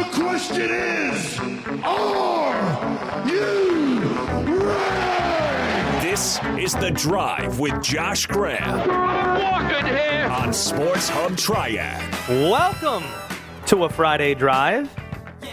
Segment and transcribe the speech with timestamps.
[0.00, 1.38] The question is,
[1.84, 6.08] are you ready?
[6.08, 10.26] This is The Drive with Josh Graham Walking here.
[10.30, 12.02] on Sports Hub Triad.
[12.30, 13.04] Welcome
[13.66, 14.88] to a Friday drive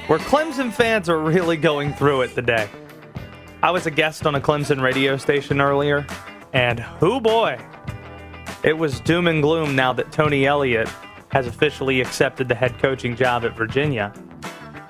[0.08, 2.70] where Clemson fans are really going through it today.
[3.62, 6.08] I was a guest on a Clemson radio station earlier,
[6.54, 7.60] and who boy,
[8.64, 10.88] it was doom and gloom now that Tony Elliott
[11.32, 14.14] has officially accepted the head coaching job at Virginia.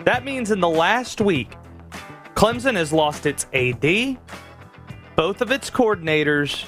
[0.07, 1.57] That means in the last week,
[2.33, 4.17] Clemson has lost its AD,
[5.17, 6.63] both of its coordinators,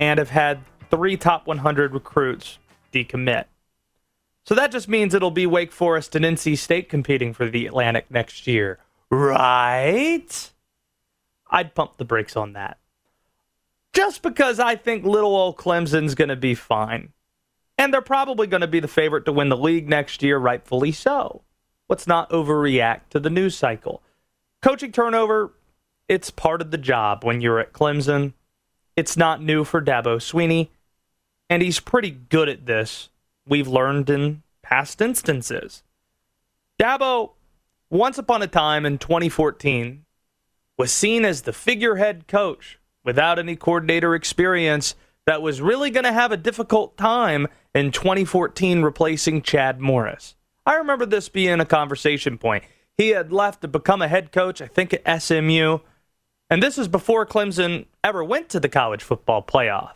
[0.00, 2.58] and have had three top 100 recruits
[2.92, 3.44] decommit.
[4.44, 8.10] So that just means it'll be Wake Forest and NC State competing for the Atlantic
[8.10, 8.80] next year.
[9.08, 10.52] Right?
[11.48, 12.78] I'd pump the brakes on that.
[13.92, 17.12] Just because I think little old Clemson's going to be fine.
[17.78, 20.90] And they're probably going to be the favorite to win the league next year, rightfully
[20.90, 21.42] so.
[21.88, 24.02] Let's not overreact to the news cycle.
[24.60, 25.52] Coaching turnover,
[26.08, 28.34] it's part of the job when you're at Clemson.
[28.96, 30.68] It's not new for Dabo Swinney,
[31.48, 33.08] and he's pretty good at this
[33.46, 35.82] we've learned in past instances.
[36.78, 37.32] Dabo,
[37.90, 40.04] once upon a time in 2014,
[40.76, 44.94] was seen as the figurehead coach without any coordinator experience
[45.26, 50.36] that was really going to have a difficult time in 2014 replacing Chad Morris.
[50.68, 52.62] I remember this being a conversation point.
[52.98, 55.78] He had left to become a head coach, I think at SMU,
[56.50, 59.92] and this is before Clemson ever went to the college football playoff.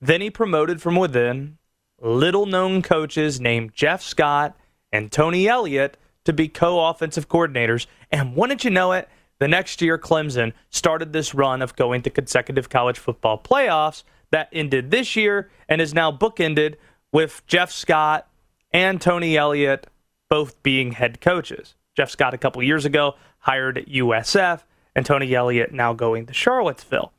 [0.00, 1.58] Then he promoted from within
[2.00, 4.56] little known coaches named Jeff Scott
[4.92, 7.88] and Tony Elliott to be co offensive coordinators.
[8.12, 9.08] And wouldn't you know it,
[9.40, 14.50] the next year Clemson started this run of going to consecutive college football playoffs that
[14.52, 16.76] ended this year and is now bookended
[17.10, 18.28] with Jeff Scott
[18.72, 19.86] and Tony Elliott
[20.28, 21.74] both being head coaches.
[21.96, 24.62] Jeff Scott a couple years ago hired at USF,
[24.94, 27.12] and Tony Elliott now going to Charlottesville.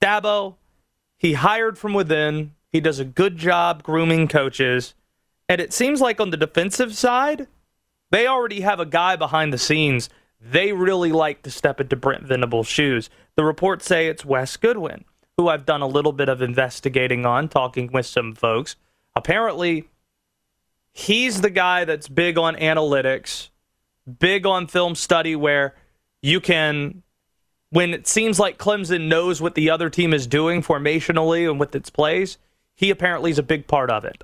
[0.00, 0.56] Dabo,
[1.16, 2.54] he hired from within.
[2.70, 4.94] He does a good job grooming coaches.
[5.48, 7.46] And it seems like on the defensive side,
[8.10, 10.08] they already have a guy behind the scenes.
[10.40, 13.10] They really like to step into Brent Venables' shoes.
[13.36, 15.04] The reports say it's Wes Goodwin,
[15.36, 18.76] who I've done a little bit of investigating on, talking with some folks.
[19.14, 19.88] Apparently,
[20.92, 23.48] he's the guy that's big on analytics,
[24.18, 25.74] big on film study, where
[26.20, 27.02] you can,
[27.70, 31.74] when it seems like Clemson knows what the other team is doing formationally and with
[31.74, 32.38] its plays,
[32.74, 34.22] he apparently is a big part of it.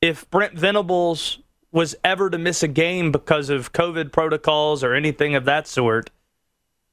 [0.00, 1.38] If Brent Venables
[1.72, 6.10] was ever to miss a game because of COVID protocols or anything of that sort,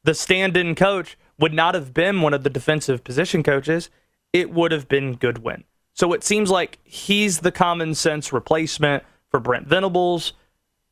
[0.04, 3.90] the stand in coach would not have been one of the defensive position coaches.
[4.34, 5.64] It would have been Goodwin.
[5.98, 10.34] So it seems like he's the common sense replacement for Brent Venables.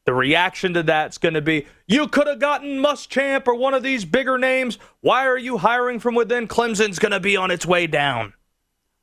[0.05, 3.83] The reaction to that's going to be, you could have gotten Muschamp or one of
[3.83, 4.79] these bigger names.
[5.01, 6.47] Why are you hiring from within?
[6.47, 8.33] Clemson's going to be on its way down.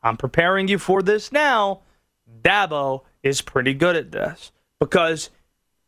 [0.02, 1.82] I'm preparing you for this now.
[2.42, 5.30] Dabo is pretty good at this because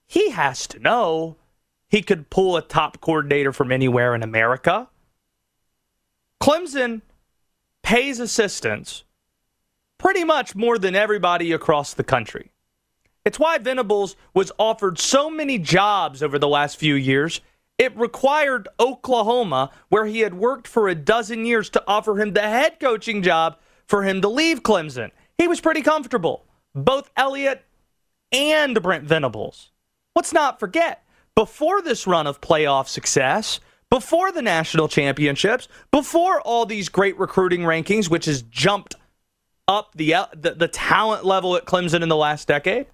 [0.07, 1.35] he has to know
[1.89, 4.89] he could pull a top coordinator from anywhere in America.
[6.41, 7.03] Clemson
[7.83, 9.03] pays assistants
[10.05, 12.53] pretty much more than everybody across the country.
[13.25, 17.41] It's why Venables was offered so many jobs over the last few years.
[17.79, 22.43] It required Oklahoma, where he had worked for a dozen years, to offer him the
[22.43, 23.57] head coaching job
[23.87, 25.11] for him to leave Clemson.
[25.39, 26.45] He was pretty comfortable.
[26.75, 27.65] Both Elliott
[28.31, 29.71] and Brent Venables.
[30.15, 31.03] Let's not forget,
[31.35, 37.63] before this run of playoff success, before the national championships, before all these great recruiting
[37.63, 38.97] rankings, which has jumped
[39.67, 42.87] up the, the, the talent level at Clemson in the last decade,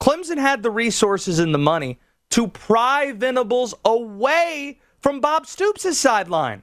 [0.00, 1.98] Clemson had the resources and the money
[2.30, 6.62] to pry Venables away from Bob Stoops' sideline,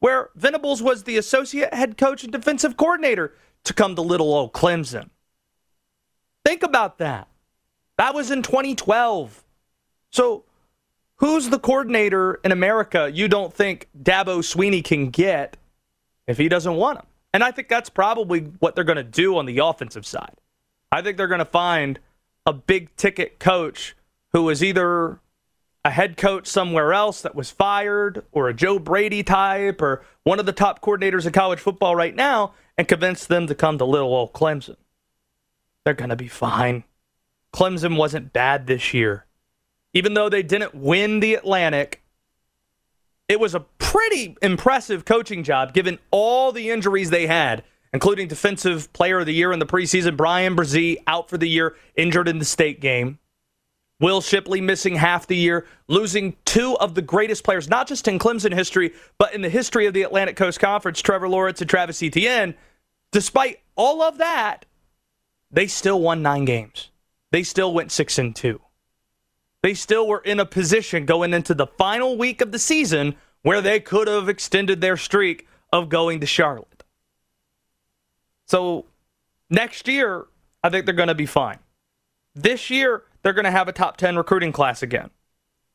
[0.00, 3.32] where Venables was the associate head coach and defensive coordinator
[3.64, 5.10] to come to little old Clemson.
[6.44, 7.28] Think about that.
[7.98, 9.42] That was in 2012.
[10.10, 10.44] So,
[11.16, 15.56] who's the coordinator in America you don't think Dabo Swinney can get
[16.26, 17.06] if he doesn't want him?
[17.36, 20.36] And I think that's probably what they're going to do on the offensive side.
[20.90, 21.98] I think they're going to find
[22.46, 23.94] a big ticket coach
[24.32, 25.20] who was either
[25.84, 30.40] a head coach somewhere else that was fired or a Joe Brady type or one
[30.40, 33.84] of the top coordinators of college football right now and convince them to come to
[33.84, 34.76] little old Clemson.
[35.84, 36.84] They're going to be fine.
[37.52, 39.26] Clemson wasn't bad this year.
[39.92, 42.02] Even though they didn't win the Atlantic,
[43.28, 48.92] it was a pretty impressive coaching job given all the injuries they had, including Defensive
[48.92, 52.38] Player of the Year in the preseason, Bryan Bresee, out for the year, injured in
[52.38, 53.18] the state game.
[53.98, 58.18] Will Shipley missing half the year, losing two of the greatest players, not just in
[58.18, 62.02] Clemson history, but in the history of the Atlantic Coast Conference, Trevor Lawrence and Travis
[62.02, 62.54] Etienne.
[63.10, 64.66] Despite all of that,
[65.50, 66.90] they still won nine games.
[67.32, 68.60] They still went six and two.
[69.62, 73.60] They still were in a position going into the final week of the season where
[73.60, 76.84] they could have extended their streak of going to Charlotte.
[78.46, 78.86] So
[79.50, 80.26] next year,
[80.62, 81.58] I think they're going to be fine.
[82.34, 85.10] This year, they're going to have a top 10 recruiting class again,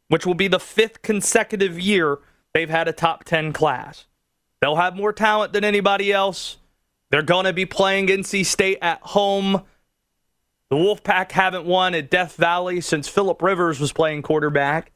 [0.08, 2.20] which will be the fifth consecutive year
[2.54, 4.06] they've had a top 10 class.
[4.62, 6.58] They'll have more talent than anybody else.
[7.10, 9.64] They're going to be playing NC State at home.
[10.72, 14.94] The Wolfpack haven't won at Death Valley since Philip Rivers was playing quarterback.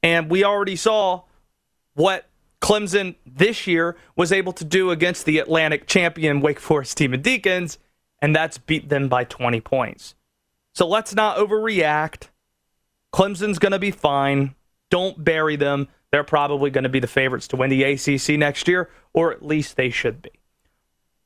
[0.00, 1.22] And we already saw
[1.94, 2.26] what
[2.62, 7.78] Clemson this year was able to do against the Atlantic champion Wake Forest Demon Deacons,
[8.22, 10.14] and that's beat them by 20 points.
[10.76, 12.28] So let's not overreact.
[13.12, 14.54] Clemson's going to be fine.
[14.90, 15.88] Don't bury them.
[16.12, 19.44] They're probably going to be the favorites to win the ACC next year, or at
[19.44, 20.30] least they should be.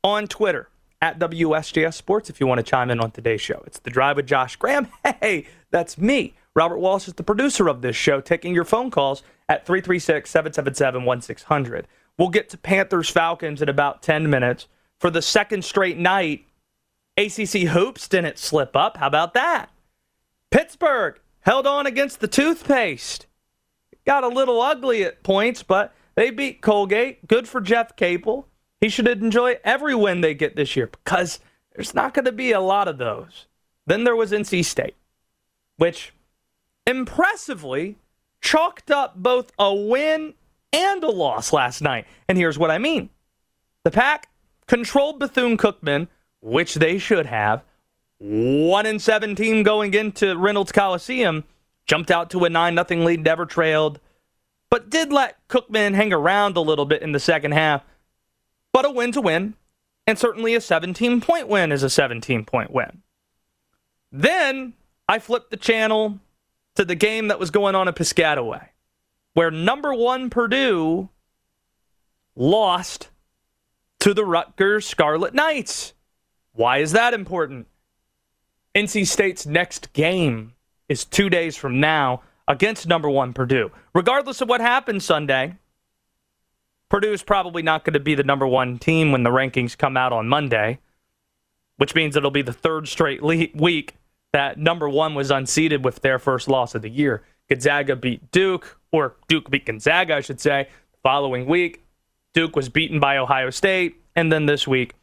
[0.03, 0.70] On Twitter,
[1.03, 3.63] at WSJS Sports, if you want to chime in on today's show.
[3.67, 4.89] It's The Drive with Josh Graham.
[5.21, 6.35] Hey, that's me.
[6.55, 11.05] Robert Walsh is the producer of this show, taking your phone calls at 336 777
[11.05, 11.87] 1600.
[12.19, 14.67] We'll get to Panthers Falcons in about 10 minutes.
[14.99, 16.45] For the second straight night,
[17.17, 18.97] ACC hoops didn't slip up.
[18.97, 19.71] How about that?
[20.51, 23.27] Pittsburgh held on against the toothpaste.
[24.05, 27.27] Got a little ugly at points, but they beat Colgate.
[27.27, 28.49] Good for Jeff Capel.
[28.81, 31.41] He should enjoy every win they get this year because
[31.75, 33.47] there's not going to be a lot of those.
[33.87, 34.97] Then there was NC State,
[35.77, 36.13] which
[36.87, 37.97] impressively
[38.41, 40.35] chalked up both a win
[40.73, 42.07] and a loss last night.
[42.29, 43.11] And here's what I mean
[43.85, 44.29] the Pack
[44.67, 46.09] controlled Bethune Cookman
[46.41, 47.63] which they should have.
[48.19, 51.45] 1 and 17 going into Reynolds Coliseum,
[51.87, 53.99] jumped out to a 9 0 lead, never trailed,
[54.69, 57.83] but did let Cookman hang around a little bit in the second half.
[58.73, 59.55] But a win to win,
[60.07, 63.03] and certainly a 17 point win is a 17 point win.
[64.13, 64.75] Then
[65.09, 66.19] I flipped the channel
[66.77, 68.69] to the game that was going on in Piscataway,
[69.35, 71.09] where number one Purdue
[72.37, 73.11] lost
[74.01, 75.93] to the Rutgers Scarlet Knights.
[76.53, 77.67] Why is that important?
[78.75, 80.55] NC State's next game
[80.89, 83.71] is two days from now against number one Purdue.
[83.95, 85.57] Regardless of what happens Sunday,
[86.91, 89.97] Purdue is probably not going to be the number one team when the rankings come
[89.97, 90.81] out on Monday,
[91.77, 93.95] which means it'll be the third straight le- week
[94.33, 97.23] that number one was unseated with their first loss of the year.
[97.49, 100.69] Gonzaga beat Duke, or Duke beat Gonzaga, I should say.
[100.93, 101.85] The following week,
[102.35, 104.95] Duke was beaten by Ohio State, and then this week,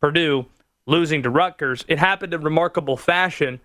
[0.00, 0.46] Purdue
[0.86, 1.84] losing to Rutgers.
[1.88, 3.60] It happened in remarkable fashion.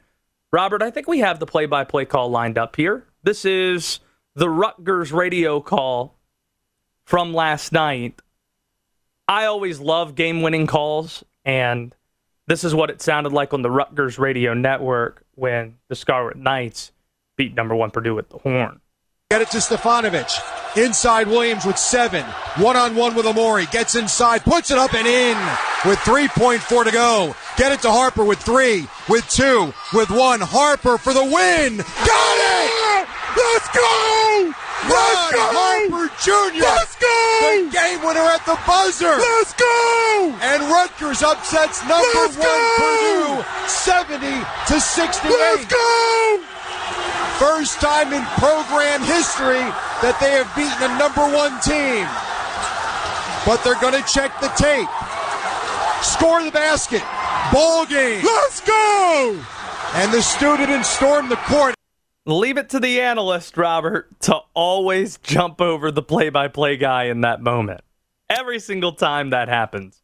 [0.52, 3.06] Robert, I think we have the play by play call lined up here.
[3.24, 4.00] This is
[4.36, 6.18] the Rutgers radio call
[7.12, 8.22] from last night.
[9.28, 11.94] I always love game winning calls, and
[12.48, 16.94] this is what it sounded like on the Rutgers radio network when the Scarlet Knights
[17.36, 18.80] beat number one Purdue at the horn.
[19.30, 20.78] Get it to Stefanovic.
[20.78, 22.24] Inside Williams with seven.
[22.56, 23.66] One on one with Amori.
[23.66, 25.38] Gets inside, puts it up and in
[25.86, 27.36] with 3.4 to go.
[27.58, 30.40] Get it to Harper with three, with two, with one.
[30.40, 31.76] Harper for the win.
[31.76, 33.08] Got it!
[33.36, 34.61] Let's go!
[34.90, 35.22] Let's!
[35.38, 36.62] Harper Jr.
[36.62, 37.10] Let's go!
[37.10, 39.14] The game winner at the buzzer.
[39.14, 40.36] Let's go!
[40.42, 43.44] And Rutgers upsets number Let's one go!
[43.46, 44.26] Purdue 70
[44.74, 45.30] to 68.
[45.30, 46.42] Let's go!
[47.38, 49.66] First time in program history
[50.06, 52.06] that they have beaten a number one team.
[53.46, 54.90] But they're going to check the tape.
[56.06, 57.02] Score the basket.
[57.54, 58.24] Ball game.
[58.24, 59.42] Let's go!
[59.96, 61.76] And the student storm the court.
[62.28, 67.06] Leave it to the analyst, Robert, to always jump over the play by play guy
[67.06, 67.82] in that moment.
[68.30, 70.04] Every single time that happens.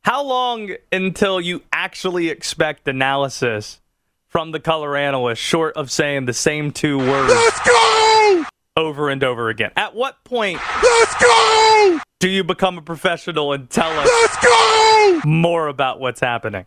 [0.00, 3.80] How long until you actually expect analysis
[4.26, 8.44] from the color analyst short of saying the same two words Let's go!
[8.76, 9.70] over and over again?
[9.76, 12.00] At what point Let's go!
[12.18, 15.20] do you become a professional and tell us Let's go!
[15.24, 16.66] more about what's happening?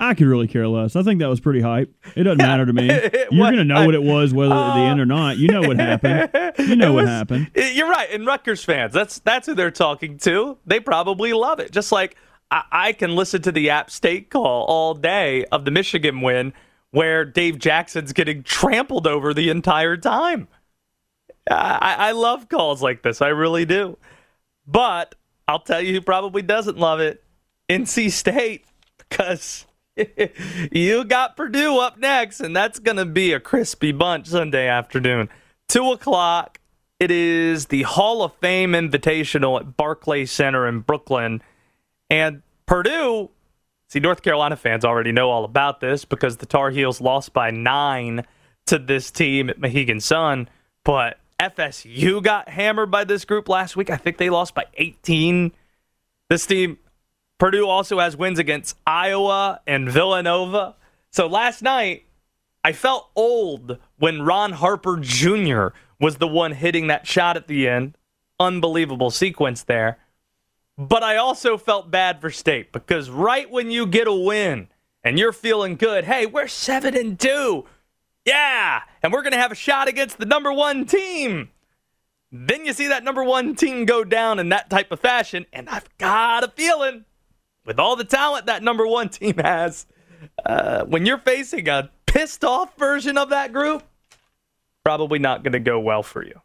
[0.00, 0.94] I could really care less.
[0.94, 1.92] I think that was pretty hype.
[2.14, 2.86] It doesn't matter to me.
[3.30, 5.38] You're going to know what it was, whether at the end or uh, not.
[5.38, 6.30] You know what happened.
[6.58, 7.50] You know It what happened.
[7.54, 8.08] it- You're right.
[8.12, 10.56] And Rutgers fans, that's that's who they're talking to.
[10.66, 11.72] They probably love it.
[11.72, 12.16] Just like
[12.50, 16.52] I, I can listen to the App State call all day of the Michigan win,
[16.92, 20.46] where Dave Jackson's getting trampled over the entire time.
[21.50, 23.20] I, I love calls like this.
[23.20, 23.96] I really do.
[24.66, 25.14] But
[25.48, 27.24] I'll tell you who probably doesn't love it
[27.68, 28.64] NC State,
[28.98, 29.66] because
[30.72, 35.28] you got Purdue up next, and that's going to be a crispy bunch Sunday afternoon.
[35.68, 36.60] Two o'clock.
[37.00, 41.42] It is the Hall of Fame Invitational at Barclays Center in Brooklyn.
[42.10, 43.30] And Purdue,
[43.88, 47.52] see, North Carolina fans already know all about this because the Tar Heels lost by
[47.52, 48.24] nine
[48.66, 50.48] to this team at Mohegan Sun.
[50.82, 53.90] But FSU got hammered by this group last week.
[53.90, 55.52] I think they lost by 18.
[56.28, 56.78] This team,
[57.38, 60.74] Purdue also has wins against Iowa and Villanova.
[61.10, 62.04] So last night,
[62.64, 65.68] I felt old when Ron Harper Jr.
[66.00, 67.96] was the one hitting that shot at the end.
[68.40, 69.98] Unbelievable sequence there.
[70.76, 74.68] But I also felt bad for State because right when you get a win
[75.02, 77.64] and you're feeling good, hey, we're 7 and 2.
[78.24, 81.50] Yeah, and we're going to have a shot against the number 1 team.
[82.30, 85.68] Then you see that number 1 team go down in that type of fashion and
[85.68, 87.06] I've got a feeling
[87.68, 89.86] with all the talent that number 1 team has,
[90.44, 93.84] uh, when you're facing a pissed off version of that group,
[94.84, 96.40] probably not going to go well for you.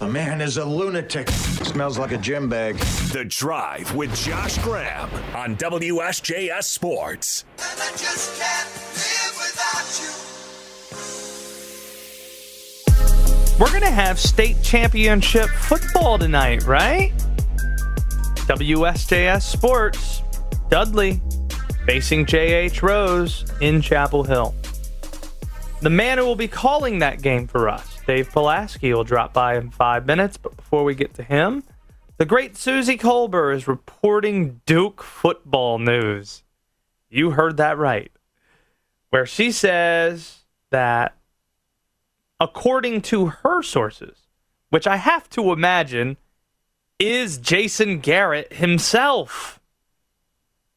[0.00, 1.28] The man is a lunatic.
[1.28, 2.76] Smells like a gym bag.
[3.12, 7.44] The Drive with Josh Graham on WSJS Sports.
[13.60, 17.12] We're going to have state championship football tonight, right?
[18.50, 20.24] WSJS Sports,
[20.70, 21.22] Dudley
[21.86, 24.56] facing JH Rose in Chapel Hill.
[25.82, 29.56] The man who will be calling that game for us, Dave Polaski, will drop by
[29.56, 30.36] in five minutes.
[30.36, 31.62] But before we get to him,
[32.16, 36.42] the great Suzy Kolber is reporting Duke football news.
[37.08, 38.10] You heard that right.
[39.10, 40.38] Where she says
[40.70, 41.16] that,
[42.40, 44.26] according to her sources,
[44.70, 46.16] which I have to imagine
[47.00, 49.60] is Jason Garrett himself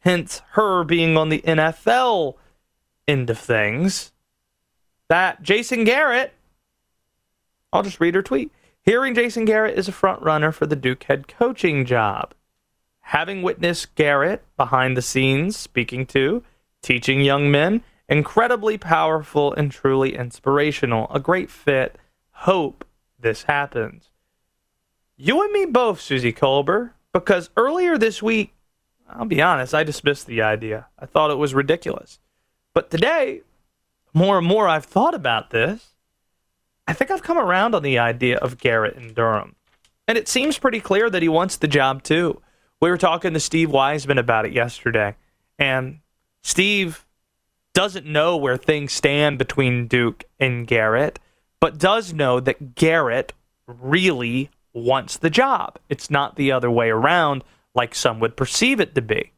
[0.03, 2.35] hence her being on the NFL
[3.07, 4.11] end of things,
[5.07, 6.33] that Jason Garrett,
[7.71, 8.51] I'll just read her tweet.
[8.81, 12.33] Hearing Jason Garrett is a front runner for the Duke head coaching job.
[13.07, 16.43] Having witnessed Garrett behind the scenes speaking to,
[16.81, 21.07] teaching young men, incredibly powerful and truly inspirational.
[21.11, 21.97] A great fit.
[22.31, 22.85] Hope
[23.17, 24.09] this happens.
[25.17, 28.53] You and me both, Suzy Kolber, because earlier this week
[29.09, 30.87] I'll be honest, I dismissed the idea.
[30.97, 32.19] I thought it was ridiculous.
[32.73, 33.41] But today,
[34.13, 35.93] more and more I've thought about this,
[36.87, 39.55] I think I've come around on the idea of Garrett and Durham.
[40.07, 42.41] And it seems pretty clear that he wants the job too.
[42.81, 45.15] We were talking to Steve Wiseman about it yesterday,
[45.57, 45.99] and
[46.41, 47.05] Steve
[47.73, 51.19] doesn't know where things stand between Duke and Garrett,
[51.61, 53.31] but does know that Garrett
[53.67, 55.77] really wants the job.
[55.89, 57.43] It's not the other way around
[57.75, 59.31] like some would perceive it to be.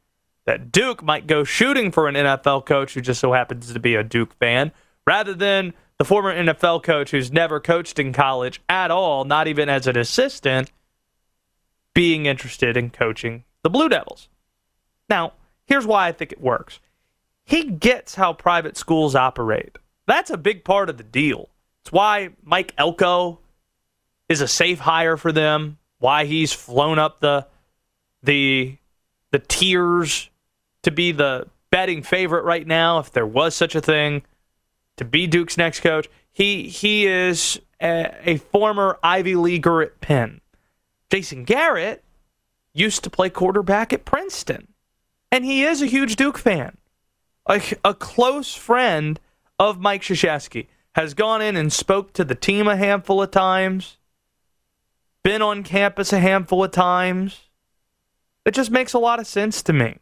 [0.45, 3.95] That Duke might go shooting for an NFL coach who just so happens to be
[3.95, 4.71] a Duke fan,
[5.07, 9.69] rather than the former NFL coach who's never coached in college at all, not even
[9.69, 10.71] as an assistant,
[11.93, 14.27] being interested in coaching the Blue Devils.
[15.09, 15.33] Now,
[15.65, 16.79] here's why I think it works.
[17.43, 19.77] He gets how private schools operate.
[20.05, 21.49] That's a big part of the deal.
[21.81, 23.39] It's why Mike Elko
[24.29, 27.47] is a safe hire for them, why he's flown up the
[28.23, 28.77] the
[29.31, 30.29] the tiers
[30.83, 34.23] to be the betting favorite right now, if there was such a thing,
[34.97, 36.07] to be Duke's next coach.
[36.31, 40.41] He he is a, a former Ivy Leaguer at Penn.
[41.09, 42.03] Jason Garrett
[42.73, 44.73] used to play quarterback at Princeton,
[45.31, 46.77] and he is a huge Duke fan.
[47.47, 49.19] A, a close friend
[49.59, 53.97] of Mike Krzyzewski has gone in and spoke to the team a handful of times,
[55.25, 57.49] been on campus a handful of times
[58.45, 59.97] it just makes a lot of sense to me.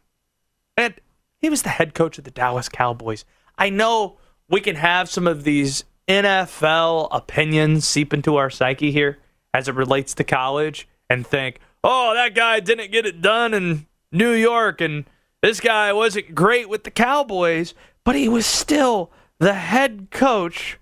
[0.76, 0.92] And
[1.40, 3.24] he was the head coach of the Dallas Cowboys.
[3.56, 4.18] I know
[4.50, 9.16] we can have some of these NFL opinions seep into our psyche here
[9.54, 13.86] as it relates to college and think, oh, that guy didn't get it done in
[14.12, 15.06] New York and
[15.40, 17.72] this guy wasn't great with the Cowboys,
[18.04, 20.78] but he was still the head coach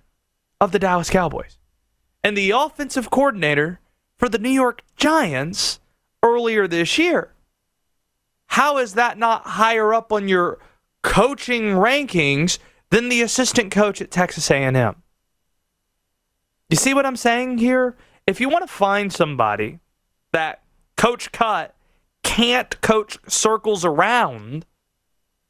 [0.61, 1.58] of the Dallas Cowboys
[2.25, 3.78] and the offensive coordinator
[4.23, 5.81] for the New York Giants
[6.23, 7.33] earlier this year.
[8.47, 10.61] How is that not higher up on your
[11.02, 12.61] coaching rankings
[12.91, 14.95] than the assistant coach at Texas A&M?
[16.71, 17.97] You see what I'm saying here?
[18.25, 19.81] If you want to find somebody
[20.31, 20.62] that
[20.97, 21.75] Coach Cut
[22.23, 24.67] can't coach circles around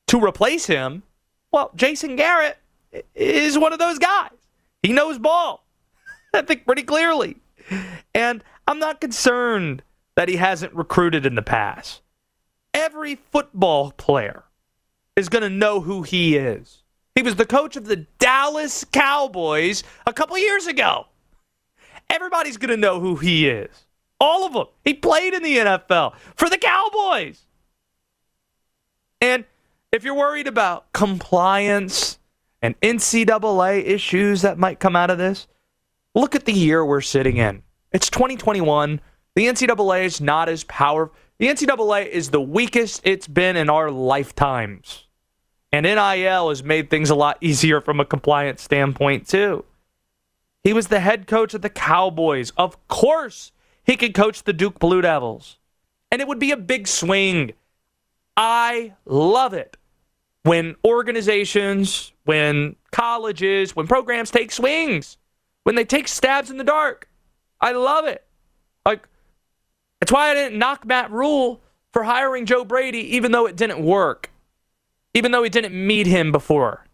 [0.07, 1.03] to replace him,
[1.53, 2.57] well, Jason Garrett
[3.15, 4.31] is one of those guys.
[4.83, 5.67] He knows ball,
[6.33, 7.37] I think, pretty clearly.
[8.15, 9.83] And I'm not concerned
[10.17, 12.01] that he hasn't recruited in the past
[12.73, 14.45] every football player
[15.15, 16.83] is going to know who he is.
[17.15, 21.05] He was the coach of the Dallas Cowboys a couple years ago.
[22.09, 23.85] Everybody's going to know who he is.
[24.19, 24.69] All of them.
[24.87, 27.45] He played in the NFL for the Cowboys.
[29.21, 29.45] And
[29.93, 32.19] if you're worried about compliance
[32.63, 35.47] and NCAA issues that might come out of this,
[36.15, 37.63] look at the year we're sitting in.
[37.93, 39.01] It's 2021.
[39.35, 41.15] The NCAA is not as powerful.
[41.39, 45.07] The NCAA is the weakest it's been in our lifetimes.
[45.73, 49.65] And NIL has made things a lot easier from a compliance standpoint, too.
[50.63, 52.53] He was the head coach of the Cowboys.
[52.57, 53.53] Of course,
[53.85, 55.59] he could coach the Duke Blue Devils.
[56.11, 57.53] And it would be a big swing.
[58.37, 59.77] I love it
[60.45, 65.19] when organizations, when colleges, when programs take swings,
[65.65, 67.09] when they take stabs in the dark.
[67.63, 68.25] I love it.
[68.85, 69.09] Like,
[70.01, 73.85] that's why I didn't knock Matt Rhule for hiring Joe Brady, even though it didn't
[73.85, 74.31] work,
[75.15, 76.87] even though he didn't meet him before.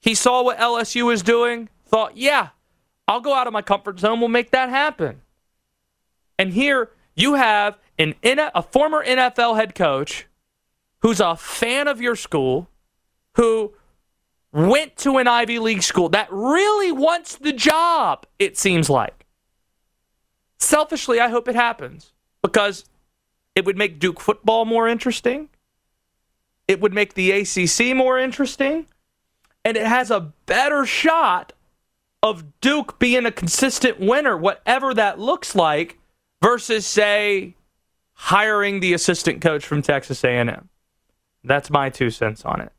[0.00, 2.48] He saw what LSU was doing, thought, yeah,
[3.06, 5.22] I'll go out of my comfort zone, we'll make that happen.
[6.38, 10.26] And here you have an a former NFL head coach
[11.02, 12.68] who's a fan of your school,
[13.36, 13.74] who
[14.52, 19.19] went to an Ivy League school that really wants the job, it seems like.
[20.60, 22.12] Selfishly, I hope it happens
[22.42, 22.84] because
[23.54, 25.48] it would make Duke football more interesting.
[26.68, 28.86] It would make the ACC more interesting.
[29.64, 31.52] And it has a better shot
[32.22, 35.98] of Duke being a consistent winner, whatever that looks like,
[36.42, 37.56] versus, say,
[38.12, 40.68] hiring the assistant coach from Texas A&M.
[41.42, 42.72] That's my two cents on it.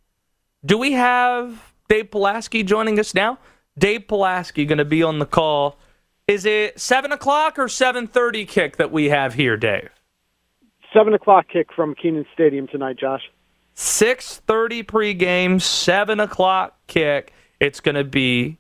[0.63, 3.39] Do we have Dave Polaski joining us now?
[3.77, 5.77] Dave Polaski going to be on the call.
[6.31, 9.89] Is it seven o'clock or seven thirty kick that we have here, Dave?
[10.93, 13.29] Seven o'clock kick from Kenan Stadium tonight, Josh.
[13.73, 17.33] Six thirty pregame, seven o'clock kick.
[17.59, 18.57] It's going to be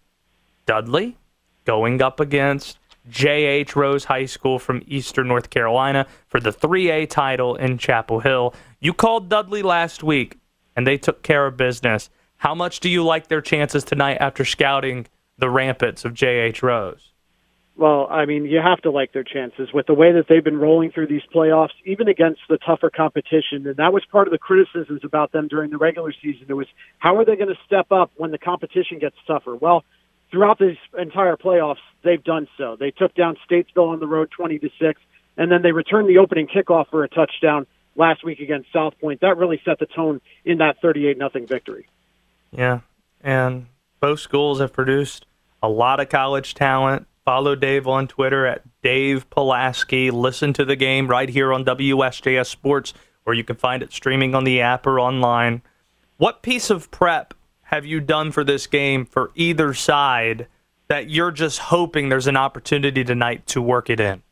[0.65, 1.15] Dudley
[1.63, 2.77] going up against
[3.09, 3.73] J.H.
[3.73, 8.53] Rose High School from Eastern North Carolina for the 3A title in Chapel Hill.
[8.81, 10.37] You called Dudley last week,
[10.75, 12.09] and they took care of business.
[12.35, 16.61] How much do you like their chances tonight after scouting the rampants of J.H.
[16.61, 17.10] Rose?
[17.77, 20.59] Well, I mean, you have to like their chances with the way that they've been
[20.59, 23.65] rolling through these playoffs, even against the tougher competition.
[23.65, 26.45] And that was part of the criticisms about them during the regular season.
[26.49, 26.67] It was
[26.99, 29.55] how are they going to step up when the competition gets tougher?
[29.55, 29.83] Well,
[30.31, 32.75] throughout this entire playoffs, they've done so.
[32.79, 35.01] They took down Statesville on the road 20 to 6,
[35.37, 39.21] and then they returned the opening kickoff for a touchdown last week against South Point.
[39.21, 41.87] That really set the tone in that 38 nothing victory.
[42.51, 42.81] Yeah,
[43.21, 43.67] and
[43.99, 45.25] both schools have produced
[45.63, 47.07] a lot of college talent.
[47.31, 50.11] Follow Dave on Twitter at Dave Polaski.
[50.11, 52.93] Listen to the game right here on WSJS Sports,
[53.25, 55.61] or you can find it streaming on the app or online.
[56.17, 60.47] What piece of prep have you done for this game for either side
[60.89, 64.23] that you're just hoping there's an opportunity tonight to work it in?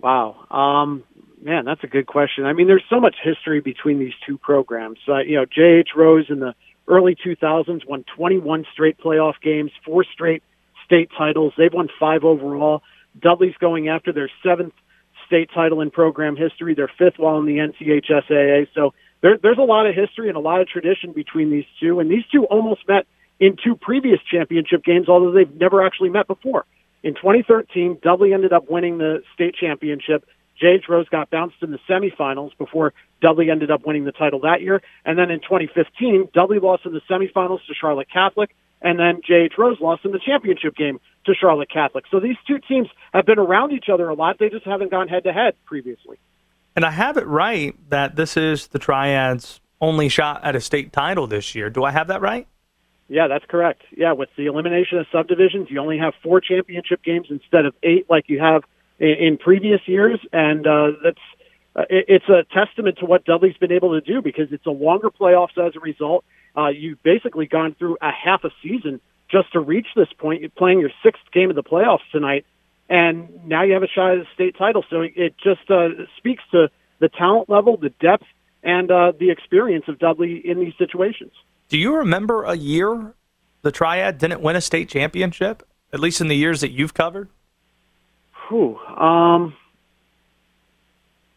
[0.00, 0.46] Wow.
[0.50, 1.04] Um,
[1.42, 2.46] man, that's a good question.
[2.46, 4.98] I mean, there's so much history between these two programs.
[5.06, 5.90] Uh, you know, J.H.
[5.94, 6.54] Rose in the
[6.88, 10.42] early 2000s won 21 straight playoff games, four straight
[10.84, 11.52] state titles.
[11.56, 12.82] They've won five overall.
[13.20, 14.74] Dudley's going after their seventh
[15.26, 18.68] state title in program history, their fifth while in the NCHSAA.
[18.74, 22.00] So there, there's a lot of history and a lot of tradition between these two,
[22.00, 23.06] and these two almost met
[23.40, 26.64] in two previous championship games, although they've never actually met before.
[27.02, 30.24] In 2013, Dudley ended up winning the state championship.
[30.60, 30.84] J.H.
[30.88, 34.80] Rose got bounced in the semifinals before Dudley ended up winning the title that year.
[35.04, 39.54] And then in 2015, Dudley lost in the semifinals to Charlotte Catholic, and then J.H.
[39.58, 42.04] Rose lost in the championship game to Charlotte Catholic.
[42.10, 44.38] So these two teams have been around each other a lot.
[44.38, 46.18] They just haven't gone head to head previously.
[46.74, 50.92] And I have it right that this is the Triad's only shot at a state
[50.92, 51.68] title this year.
[51.68, 52.46] Do I have that right?
[53.08, 53.82] Yeah, that's correct.
[53.94, 58.06] Yeah, with the elimination of subdivisions, you only have four championship games instead of eight
[58.08, 58.62] like you have
[58.98, 61.20] in, in previous years, and uh, that's
[61.74, 64.70] uh, it, it's a testament to what Dudley's been able to do because it's a
[64.70, 66.24] longer playoffs as a result.
[66.56, 70.42] Uh, you've basically gone through a half a season just to reach this point.
[70.42, 72.44] You're playing your sixth game of the playoffs tonight,
[72.88, 74.84] and now you have a shot at a state title.
[74.90, 78.26] So it just uh, speaks to the talent level, the depth,
[78.62, 81.32] and uh, the experience of Dudley in these situations.
[81.68, 83.14] Do you remember a year
[83.62, 85.66] the Triad didn't win a state championship?
[85.92, 87.28] At least in the years that you've covered.
[88.48, 88.78] Whew.
[88.78, 89.54] Um,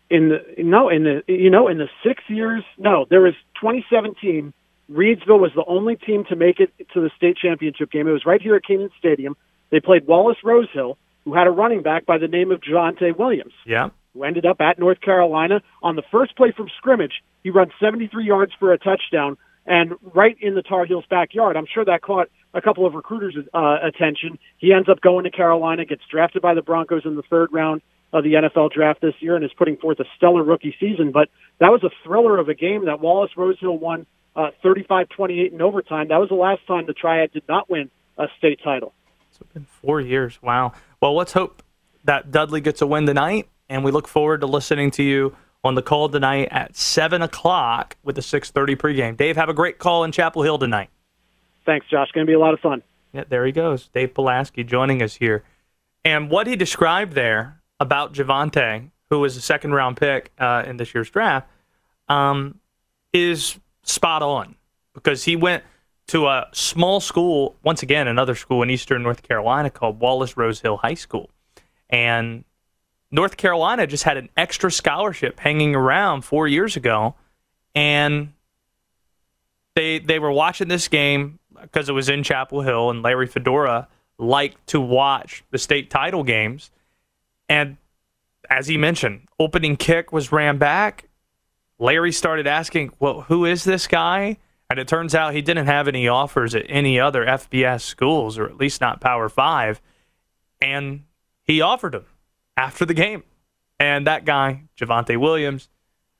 [0.09, 4.53] in the no, in the you know, in the six years, no, there was 2017.
[4.91, 8.07] Reidsville was the only team to make it to the state championship game.
[8.07, 9.35] It was right here at Kenan Stadium.
[9.71, 13.17] They played Wallace Rose Hill, who had a running back by the name of Javonte
[13.17, 13.53] Williams.
[13.65, 13.89] Yeah.
[14.13, 15.61] who ended up at North Carolina.
[15.81, 20.37] On the first play from scrimmage, he runs 73 yards for a touchdown and right
[20.39, 21.57] in the Tar Heels' backyard.
[21.57, 24.37] I'm sure that caught a couple of recruiters' uh, attention.
[24.57, 27.81] He ends up going to Carolina, gets drafted by the Broncos in the third round
[28.13, 31.11] of the NFL draft this year, and is putting forth a stellar rookie season.
[31.11, 35.53] But that was a thriller of a game that Wallace Rose Hill won uh, 35-28
[35.53, 36.09] in overtime.
[36.09, 38.93] That was the last time the Triad did not win a state title.
[39.29, 40.41] It's been four years.
[40.41, 40.73] Wow.
[41.01, 41.61] Well, let's hope
[42.05, 45.75] that Dudley gets a win tonight, and we look forward to listening to you on
[45.75, 49.17] the call tonight at 7 o'clock with the 6.30 pregame.
[49.17, 50.89] Dave, have a great call in Chapel Hill tonight.
[51.65, 52.11] Thanks, Josh.
[52.13, 52.83] Going to be a lot of fun.
[53.11, 53.87] Yeah, there he goes.
[53.89, 55.43] Dave Polaski joining us here.
[56.03, 60.77] And what he described there about Javonte, who was a second round pick uh, in
[60.77, 61.49] this year's draft,
[62.07, 62.59] um,
[63.13, 64.55] is spot on
[64.93, 65.63] because he went
[66.07, 70.59] to a small school, once again, another school in eastern North Carolina called Wallace Rose
[70.59, 71.29] Hill High School.
[71.89, 72.43] And
[73.11, 77.15] North Carolina just had an extra scholarship hanging around four years ago,
[77.73, 78.33] and
[79.75, 83.87] they they were watching this game because it was in Chapel Hill, and Larry Fedora
[84.17, 86.71] liked to watch the state title games,
[87.49, 87.77] and
[88.49, 91.09] as he mentioned, opening kick was ran back.
[91.79, 94.37] Larry started asking, "Well, who is this guy?"
[94.69, 98.45] And it turns out he didn't have any offers at any other FBS schools, or
[98.45, 99.81] at least not Power Five.
[100.61, 101.03] And
[101.43, 102.05] he offered him
[102.57, 103.23] after the game.
[103.79, 105.69] And that guy, Javonte Williams,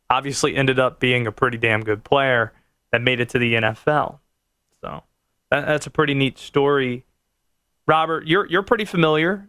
[0.09, 2.53] obviously ended up being a pretty damn good player
[2.91, 4.19] that made it to the NFL.
[4.81, 5.03] So
[5.49, 7.05] that, that's a pretty neat story.
[7.87, 9.47] Robert, you're you're pretty familiar.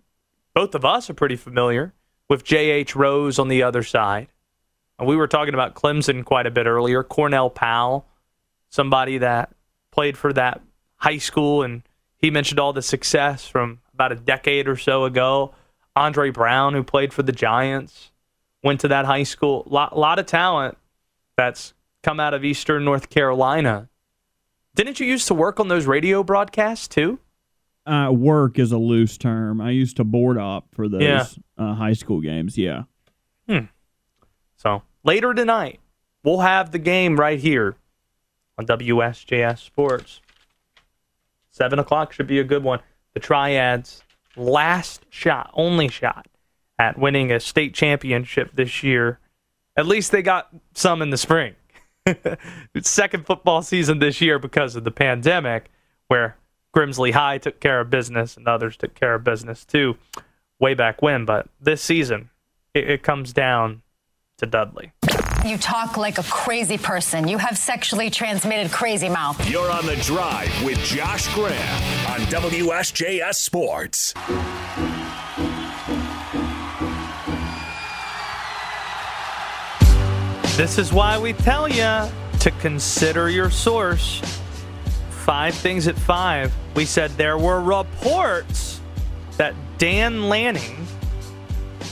[0.57, 1.93] Both of us are pretty familiar
[2.31, 2.97] with J.H.
[2.97, 4.29] Rose on the other side.
[4.99, 7.03] We were talking about Clemson quite a bit earlier.
[7.03, 8.07] Cornell Powell,
[8.71, 9.51] somebody that
[9.91, 10.63] played for that
[10.97, 11.83] high school, and
[12.17, 15.55] he mentioned all the success from about a decade or so ago
[15.95, 18.11] Andre Brown, who played for the Giants,
[18.63, 19.67] went to that high school.
[19.67, 20.79] A lot, lot of talent
[21.37, 23.91] that's come out of Eastern North Carolina.
[24.75, 27.19] Didn't you used to work on those radio broadcasts too?
[27.87, 29.61] Uh, work is a loose term.
[29.61, 31.25] I used to board up for those Yeah.
[31.57, 32.59] uh, high school games.
[32.59, 32.83] Yeah.
[34.57, 35.81] So later tonight,
[36.25, 37.77] we'll have the game right here
[38.59, 40.21] on WSJS Sports.
[41.51, 42.81] Seven o'clock should be a good one.
[43.15, 44.03] The Triads'
[44.37, 46.27] last shot, only shot
[46.79, 49.21] at winning a state championship this year.
[49.77, 51.55] At least they got some in the spring.
[52.83, 55.71] Second football season this year because of the pandemic,
[56.09, 56.37] where
[56.77, 59.97] Grimsley High took care of business and others took care of business too,
[60.61, 61.25] way back when.
[61.25, 62.29] But this season,
[62.75, 63.81] it, it comes down
[64.37, 64.93] to Dudley.
[65.47, 67.29] You talk like a crazy person.
[67.29, 69.49] You have sexually transmitted crazy mouth.
[69.49, 74.13] You're on the drive with Josh Graham on WSJS Sports.
[80.59, 82.11] This is why we tell you
[82.41, 84.21] to consider your source.
[85.27, 86.55] Five things at five.
[86.77, 88.81] We said there were reports
[89.39, 90.87] that Dan Lanning,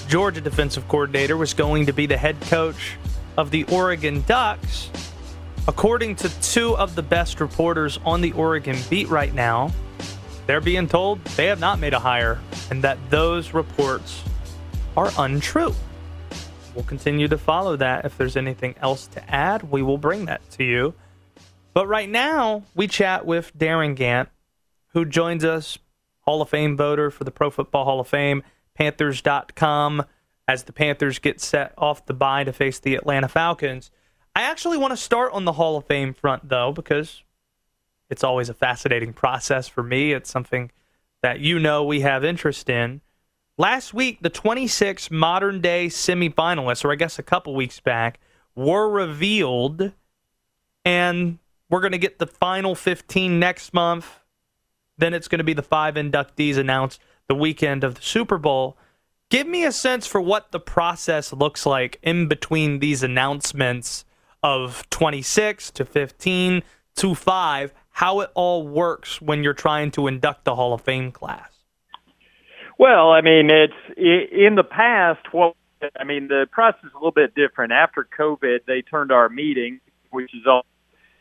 [0.07, 2.97] Georgia defensive coordinator, was going to be the head coach
[3.37, 4.89] of the Oregon Ducks.
[5.67, 9.73] According to two of the best reporters on the Oregon beat right now,
[10.47, 12.39] they're being told they have not made a hire
[12.71, 14.23] and that those reports
[14.97, 15.75] are untrue.
[16.77, 18.05] We'll continue to follow that.
[18.05, 20.95] If there's anything else to add, we will bring that to you.
[21.75, 24.29] But right now, we chat with Darin Gantt,
[24.95, 25.77] who joins us,
[26.21, 30.05] Hall of Fame voter for the Pro Football Hall of Fame, Panthers.com,
[30.47, 33.91] as the Panthers get set off the bye to face the Atlanta Falcons.
[34.37, 37.23] I actually want to start on the Hall of Fame front, though, because
[38.09, 40.13] it's always a fascinating process for me.
[40.13, 40.71] It's something
[41.23, 43.01] that you know we have interest in.
[43.59, 48.21] Last week, the 26 modern day semifinalists, or I guess a couple weeks back,
[48.55, 49.93] were revealed,
[50.85, 51.39] and
[51.71, 54.21] we're going to get the final 15 next month.
[54.97, 58.77] Then it's going to be the five inductees announced the weekend of the Super Bowl.
[59.31, 64.05] Give me a sense for what the process looks like in between these announcements
[64.43, 66.63] of 26 to 15
[66.97, 71.11] to 5, how it all works when you're trying to induct the Hall of Fame
[71.11, 71.51] class.
[72.79, 75.33] Well, I mean, it's in the past.
[75.33, 75.57] What
[75.99, 77.73] I mean, the process is a little bit different.
[77.73, 80.65] After COVID, they turned our meeting, which is all,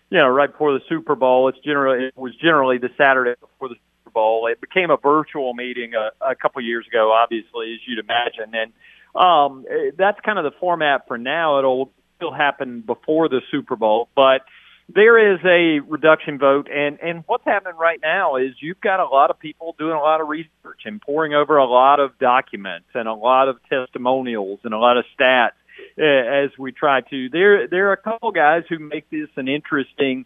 [0.10, 1.48] you know, right before the Super Bowl.
[1.50, 4.48] It's generally it was generally the Saturday before the Super Bowl.
[4.48, 8.74] It became a virtual meeting a, a couple years ago, obviously, as you'd imagine, and
[9.16, 9.66] um,
[9.98, 11.60] that's kind of the format for now.
[11.60, 14.42] It'll still happen before the Super Bowl, but
[14.90, 19.06] there is a reduction vote, and and what's happening right now is you've got a
[19.06, 22.88] lot of people doing a lot of research and poring over a lot of documents
[22.94, 25.52] and a lot of testimonials and a lot of stats
[26.00, 27.30] uh, as we try to.
[27.30, 30.26] There there are a couple guys who make this an interesting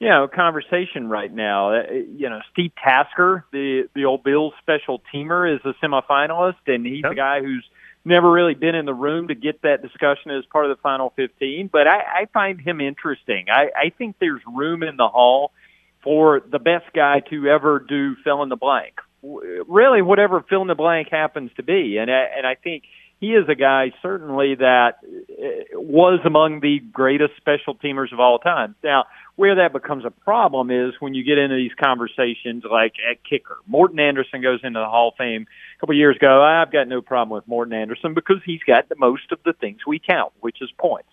[0.00, 1.74] you know, conversation right now.
[1.74, 6.86] Uh, you know, Steve Tasker, the the old Bills special teamer, is a semifinalist, and
[6.86, 7.12] he's yep.
[7.12, 7.64] a guy who's
[8.02, 11.12] never really been in the room to get that discussion as part of the final
[11.16, 11.68] 15.
[11.70, 13.46] But I, I find him interesting.
[13.52, 15.52] I, I think there's room in the hall
[16.02, 18.94] for the best guy to ever do fill in the blank.
[19.22, 22.84] Really, whatever fill in the blank happens to be, and I, and I think
[23.20, 28.38] he is a guy certainly that uh, was among the greatest special teamers of all
[28.38, 28.74] time.
[28.82, 29.04] Now,
[29.36, 33.58] where that becomes a problem is when you get into these conversations like at kicker.
[33.66, 36.42] Morten Andersen goes into the Hall of Fame a couple of years ago.
[36.42, 39.80] I've got no problem with Morten Andersen because he's got the most of the things
[39.86, 41.08] we count, which is points.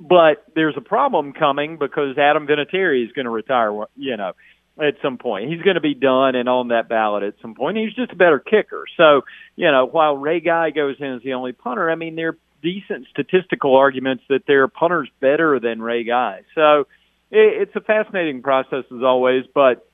[0.00, 4.32] But there's a problem coming because Adam Vinatieri is going to retire, you know,
[4.78, 5.50] at some point.
[5.50, 7.76] He's going to be done and on that ballot at some point.
[7.78, 8.84] He's just a better kicker.
[8.96, 9.22] So,
[9.56, 12.38] you know, while Ray Guy goes in as the only punter, I mean, there are
[12.62, 16.42] decent statistical arguments that there are punters better than Ray Guy.
[16.54, 16.86] So,
[17.30, 19.86] it's a fascinating process as always, but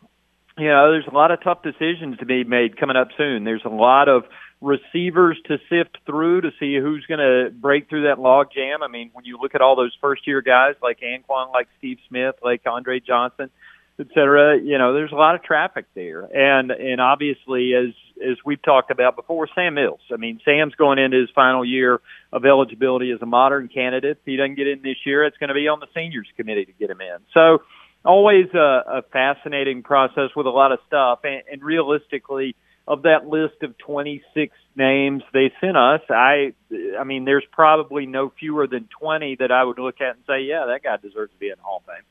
[0.59, 3.45] you know, there's a lot of tough decisions to be made coming up soon.
[3.45, 4.25] There's a lot of
[4.61, 8.83] receivers to sift through to see who's going to break through that log jam.
[8.83, 11.99] I mean, when you look at all those first year guys like Anquan, like Steve
[12.09, 13.51] Smith, like Andre Johnson,
[14.01, 16.23] et cetera, you know, there's a lot of traffic there.
[16.23, 20.01] And, and obviously, as, as we've talked about before, Sam Mills.
[20.13, 22.01] I mean, Sam's going into his final year
[22.33, 24.19] of eligibility as a modern candidate.
[24.21, 26.65] If he doesn't get in this year, it's going to be on the seniors committee
[26.65, 27.19] to get him in.
[27.35, 27.59] So,
[28.05, 31.21] always a, a fascinating process with a lot of stuff.
[31.25, 36.55] And, and realistically, of that list of 26 names they sent us, I,
[36.99, 40.43] I mean, there's probably no fewer than 20 that I would look at and say,
[40.43, 42.05] yeah, that guy deserves to be in the Hall of Fame.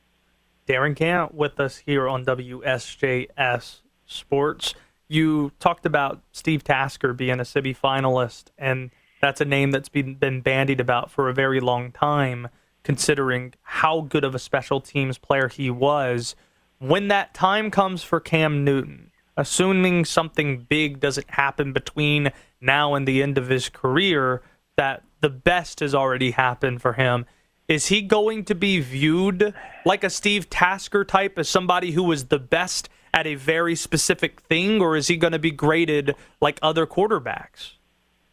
[0.66, 4.74] Darin Gantt with us here on WSJS Sports.
[5.08, 10.14] You talked about Steve Tasker being a Sibby finalist, and that's a name that's been,
[10.14, 12.48] been bandied about for a very long time,
[12.82, 16.34] considering how good of a special teams player he was.
[16.78, 23.06] When that time comes for Cam Newton, assuming something big doesn't happen between now and
[23.06, 24.42] the end of his career,
[24.76, 27.26] that the best has already happened for him
[27.72, 29.54] is he going to be viewed
[29.84, 34.40] like a Steve Tasker type as somebody who was the best at a very specific
[34.42, 37.72] thing, or is he going to be graded like other quarterbacks?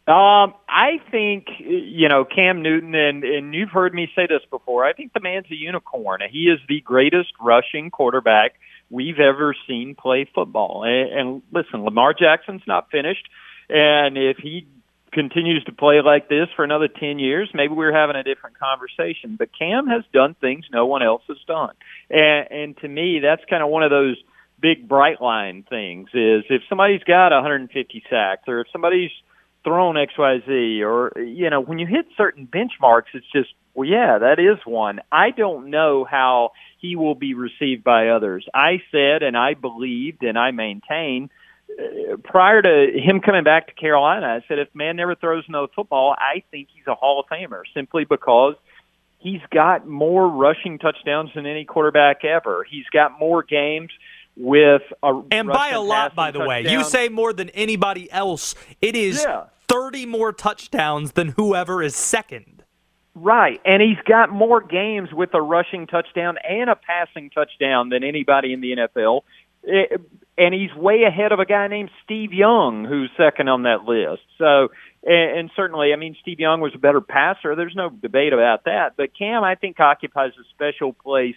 [0.06, 4.84] Um, I think you know Cam Newton, and and you've heard me say this before.
[4.84, 6.20] I think the man's a unicorn.
[6.30, 8.54] He is the greatest rushing quarterback
[8.90, 10.82] we've ever seen play football.
[10.84, 13.28] And, and listen, Lamar Jackson's not finished,
[13.68, 14.66] and if he
[15.12, 19.36] continues to play like this for another 10 years, maybe we're having a different conversation.
[19.36, 21.74] But Cam has done things no one else has done.
[22.08, 24.16] And, and to me, that's kind of one of those
[24.60, 29.10] big bright line things is if somebody's got 150 sacks or if somebody's
[29.64, 34.38] thrown XYZ or, you know, when you hit certain benchmarks, it's just, well, yeah, that
[34.38, 35.00] is one.
[35.10, 38.46] I don't know how he will be received by others.
[38.54, 41.30] I said and I believed and I maintain
[42.24, 46.14] prior to him coming back to Carolina, I said if man never throws another football,
[46.18, 48.54] I think he's a Hall of Famer simply because
[49.18, 52.64] he's got more rushing touchdowns than any quarterback ever.
[52.68, 53.90] He's got more games
[54.36, 56.64] with a and by a lot, by the touchdown.
[56.64, 56.72] way.
[56.72, 58.54] You say more than anybody else.
[58.80, 59.44] It is yeah.
[59.68, 62.64] thirty more touchdowns than whoever is second.
[63.14, 68.04] Right, and he's got more games with a rushing touchdown and a passing touchdown than
[68.04, 69.22] anybody in the NFL.
[69.64, 70.00] It,
[70.38, 74.22] and he's way ahead of a guy named Steve Young, who's second on that list.
[74.38, 74.68] So,
[75.04, 77.54] and, and certainly, I mean, Steve Young was a better passer.
[77.54, 78.94] There's no debate about that.
[78.96, 81.36] But Cam, I think, occupies a special place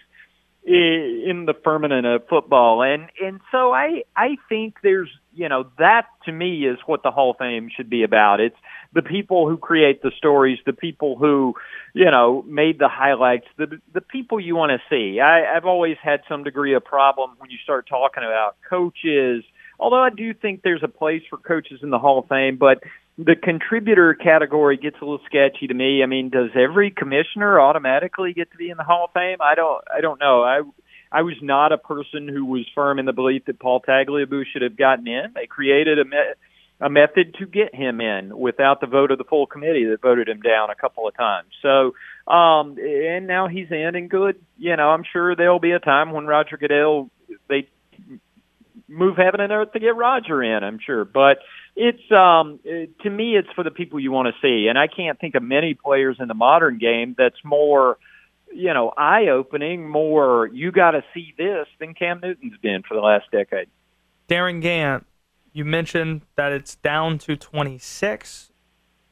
[0.66, 5.68] in the firmament of uh, football, and and so I I think there's you know
[5.78, 8.40] that to me is what the Hall of Fame should be about.
[8.40, 8.56] It's
[8.94, 11.56] the people who create the stories, the people who,
[11.94, 15.20] you know, made the highlights, the the people you want to see.
[15.20, 19.44] I, I've always had some degree of problem when you start talking about coaches.
[19.80, 22.84] Although I do think there's a place for coaches in the Hall of Fame, but
[23.18, 26.02] the contributor category gets a little sketchy to me.
[26.04, 29.38] I mean, does every commissioner automatically get to be in the Hall of Fame?
[29.42, 29.84] I don't.
[29.96, 30.44] I don't know.
[30.44, 30.62] I
[31.12, 34.64] I was not a person who was firm in the belief that Paul Tagliabue should
[34.64, 35.34] have gotten in.
[35.36, 36.04] They created a
[36.82, 40.28] a method to get him in without the vote of the full committee that voted
[40.28, 41.48] him down a couple of times.
[41.62, 41.94] So,
[42.32, 44.42] um, and now he's in and good.
[44.58, 47.10] You know, I'm sure there'll be a time when Roger Goodell
[47.48, 47.70] they
[48.88, 50.64] move heaven and earth to get Roger in.
[50.64, 51.38] I'm sure, but
[51.76, 55.20] it's um to me it's for the people you want to see, and I can't
[55.20, 57.98] think of many players in the modern game that's more
[58.54, 62.94] you know, eye opening, more you got to see this than Cam Newton's been for
[62.94, 63.68] the last decade.
[64.28, 65.06] Darin Gantt,
[65.52, 68.52] you mentioned that it's down to 26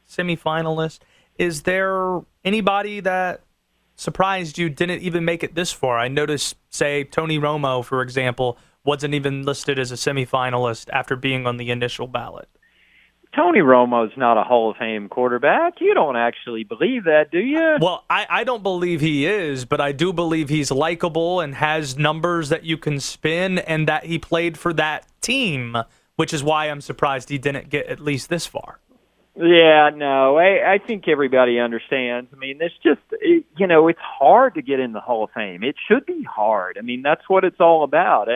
[0.08, 1.00] semifinalists.
[1.38, 3.42] Is there anybody that
[3.96, 5.98] surprised you didn't even make it this far?
[5.98, 11.46] I noticed, say, Tony Romo, for example, wasn't even listed as a semifinalist after being
[11.46, 12.50] on the initial ballot.
[13.36, 15.76] Tony Romo's not a Hall of Fame quarterback.
[15.80, 17.78] You don't actually believe that, do you?
[17.80, 21.98] Well, I, I don't believe he is, but I do believe he's likable and has
[21.98, 25.78] numbers that you can spin and that he played for that team,
[26.18, 28.80] which is why I'm surprised he didn't get at least this far.
[29.34, 32.30] Yeah, no, I, I think everybody understands.
[32.34, 35.30] I mean, it's just, it, you know, it's hard to get in the Hall of
[35.32, 35.64] Fame.
[35.64, 36.78] It should be hard.
[36.78, 38.28] I mean, that's what it's all about.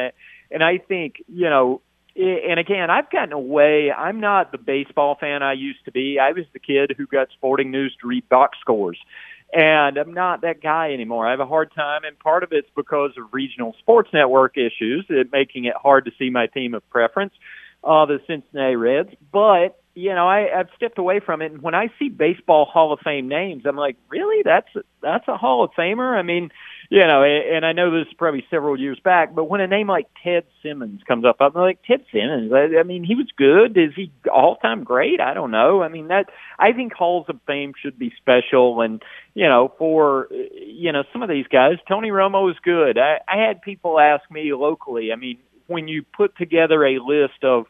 [0.55, 1.81] And I think, you know,
[2.15, 3.91] and again, I've gotten away.
[3.91, 6.17] I'm not the baseball fan I used to be.
[6.17, 8.97] I was the kid who got Sporting News to read box scores.
[9.51, 11.27] And I'm not that guy anymore.
[11.27, 15.05] I have a hard time, and part of it's because of regional sports network issues,
[15.09, 17.33] it making it hard to see my team of preference,
[17.83, 19.09] uh, the Cincinnati Reds.
[19.33, 22.93] But you know, I, I've stepped away from it, and when I see baseball Hall
[22.93, 24.41] of Fame names, I'm like, really?
[24.43, 24.67] That's
[25.01, 26.17] that's a Hall of Famer?
[26.17, 26.49] I mean,
[26.89, 29.87] you know, and I know this is probably several years back, but when a name
[29.87, 32.51] like Ted Simmons comes up, I'm like, Ted Simmons.
[32.53, 33.77] I, I mean, he was good.
[33.77, 35.19] Is he all time great?
[35.19, 35.81] I don't know.
[35.81, 36.25] I mean, that
[36.59, 39.01] I think halls of fame should be special, and
[39.33, 42.97] you know, for you know some of these guys, Tony Romo is good.
[42.97, 45.11] I, I had people ask me locally.
[45.11, 47.65] I mean, when you put together a list of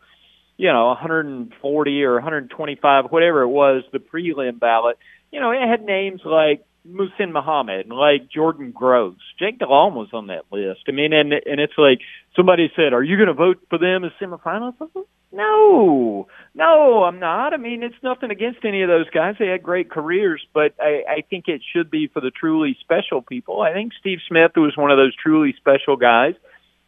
[0.58, 4.98] you know 140 or 125, whatever it was, the prelim ballot,
[5.32, 9.18] you know, it had names like Muhsin Muhammad, and like Jordan Gross.
[9.40, 10.82] Jake Delhomme was on that list.
[10.88, 12.00] I mean, and and it's like
[12.36, 17.54] somebody said, "Are you going to vote for them as semifinalists?" No, no, I'm not.
[17.54, 19.36] I mean, it's nothing against any of those guys.
[19.38, 23.22] They had great careers, but I, I think it should be for the truly special
[23.22, 23.62] people.
[23.62, 26.36] I think Steve Smith was one of those truly special guys.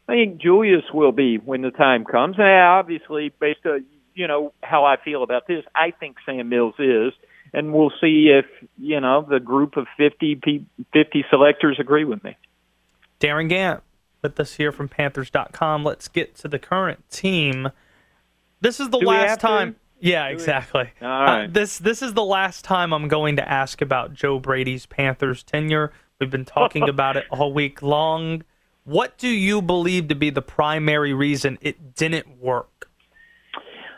[0.08, 2.38] I think Julius will be when the time comes.
[2.38, 6.76] And obviously, based on you know how I feel about this, I think Sam Mills
[6.80, 7.14] is
[7.58, 8.46] and we'll see if
[8.78, 10.40] you know the group of 50,
[10.94, 12.38] 50 selectors agree with me.
[13.18, 13.82] Darin Gantt
[14.22, 15.84] with us here from Panthers.com.
[15.84, 17.70] Let's get to the current team.
[18.62, 19.74] This is the Do last time.
[19.74, 19.80] To?
[20.08, 20.92] Yeah, exactly.
[21.02, 21.46] All right.
[21.46, 25.42] Uh, this this is the last time I'm going to ask about Joe Brady's Panthers
[25.42, 25.92] tenure.
[26.20, 28.44] We've been talking about it all week long.
[28.84, 32.90] What do you believe to be the primary reason it didn't work?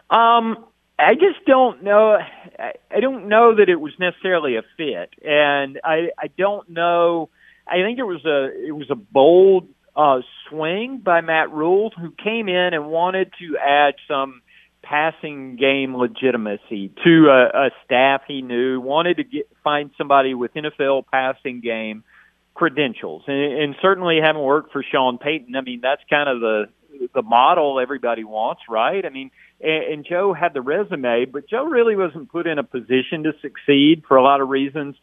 [0.09, 0.65] Um,
[0.99, 2.17] I just don't know.
[2.59, 7.29] I don't know that it was necessarily a fit, and I I don't know.
[7.65, 12.11] I think it was a it was a bold uh, swing by Matt Rhule, who
[12.11, 14.41] came in and wanted to add some
[14.83, 18.81] passing game legitimacy to a, a staff he knew.
[18.81, 22.03] Wanted to get find somebody with NFL passing game
[22.55, 25.55] credentials, and, and certainly haven't worked for Sean Payton.
[25.55, 26.65] I mean, that's kind of the
[27.13, 29.05] the model everybody wants, right?
[29.05, 29.31] I mean
[29.61, 33.33] and, and Joe had the resume, but Joe really wasn't put in a position to
[33.41, 34.95] succeed for a lot of reasons.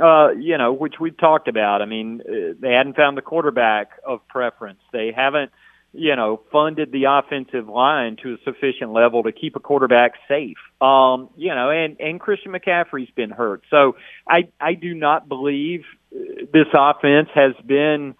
[0.00, 1.80] Uh, you know, which we've talked about.
[1.80, 4.80] I mean, uh, they hadn't found the quarterback of preference.
[4.92, 5.52] They haven't,
[5.92, 10.56] you know, funded the offensive line to a sufficient level to keep a quarterback safe.
[10.80, 13.62] Um, you know, and and Christian McCaffrey's been hurt.
[13.70, 13.94] So
[14.28, 18.16] I I do not believe uh, this offense has been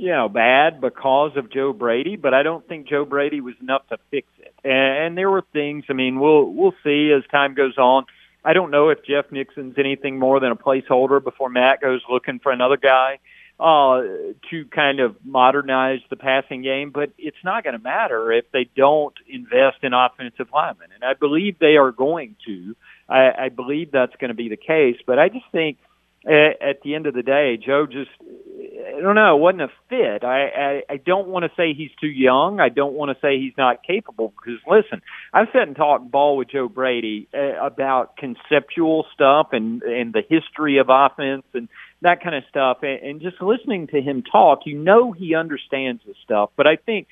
[0.00, 3.86] you know, bad because of Joe Brady, but I don't think Joe Brady was enough
[3.88, 4.54] to fix it.
[4.64, 4.72] And,
[5.04, 5.84] and there were things.
[5.90, 8.06] I mean, we'll we'll see as time goes on.
[8.42, 12.38] I don't know if Jeff Nixon's anything more than a placeholder before Matt goes looking
[12.38, 13.18] for another guy
[13.60, 14.00] uh,
[14.48, 16.92] to kind of modernize the passing game.
[16.92, 21.12] But it's not going to matter if they don't invest in offensive linemen, and I
[21.12, 22.74] believe they are going to.
[23.06, 24.96] I, I believe that's going to be the case.
[25.04, 25.76] But I just think
[26.24, 28.10] at the end of the day, Joe just
[28.86, 30.24] I don't know, it wasn't a fit.
[30.24, 32.60] I I, I don't want to say he's too young.
[32.60, 36.36] I don't want to say he's not capable because listen, I've sat and talked ball
[36.36, 41.68] with Joe Brady uh, about conceptual stuff and and the history of offense and
[42.02, 46.02] that kind of stuff and, and just listening to him talk, you know he understands
[46.06, 46.50] this stuff.
[46.56, 47.08] But I think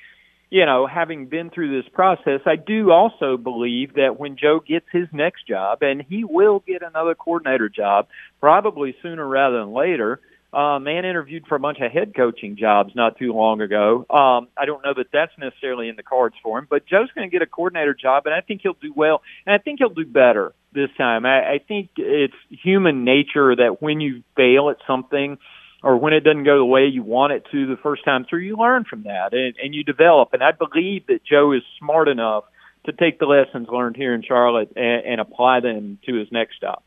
[0.50, 4.86] you know, having been through this process, I do also believe that when Joe gets
[4.90, 8.06] his next job, and he will get another coordinator job,
[8.40, 10.20] probably sooner rather than later.
[10.50, 14.06] Uh, man interviewed for a bunch of head coaching jobs not too long ago.
[14.08, 17.28] Um, I don't know that that's necessarily in the cards for him, but Joe's going
[17.28, 19.90] to get a coordinator job, and I think he'll do well, and I think he'll
[19.90, 21.26] do better this time.
[21.26, 25.36] I, I think it's human nature that when you fail at something,
[25.82, 28.40] or when it doesn't go the way you want it to the first time through,
[28.40, 30.30] you learn from that and, and you develop.
[30.32, 32.44] And I believe that Joe is smart enough
[32.86, 36.56] to take the lessons learned here in Charlotte and, and apply them to his next
[36.56, 36.82] stop.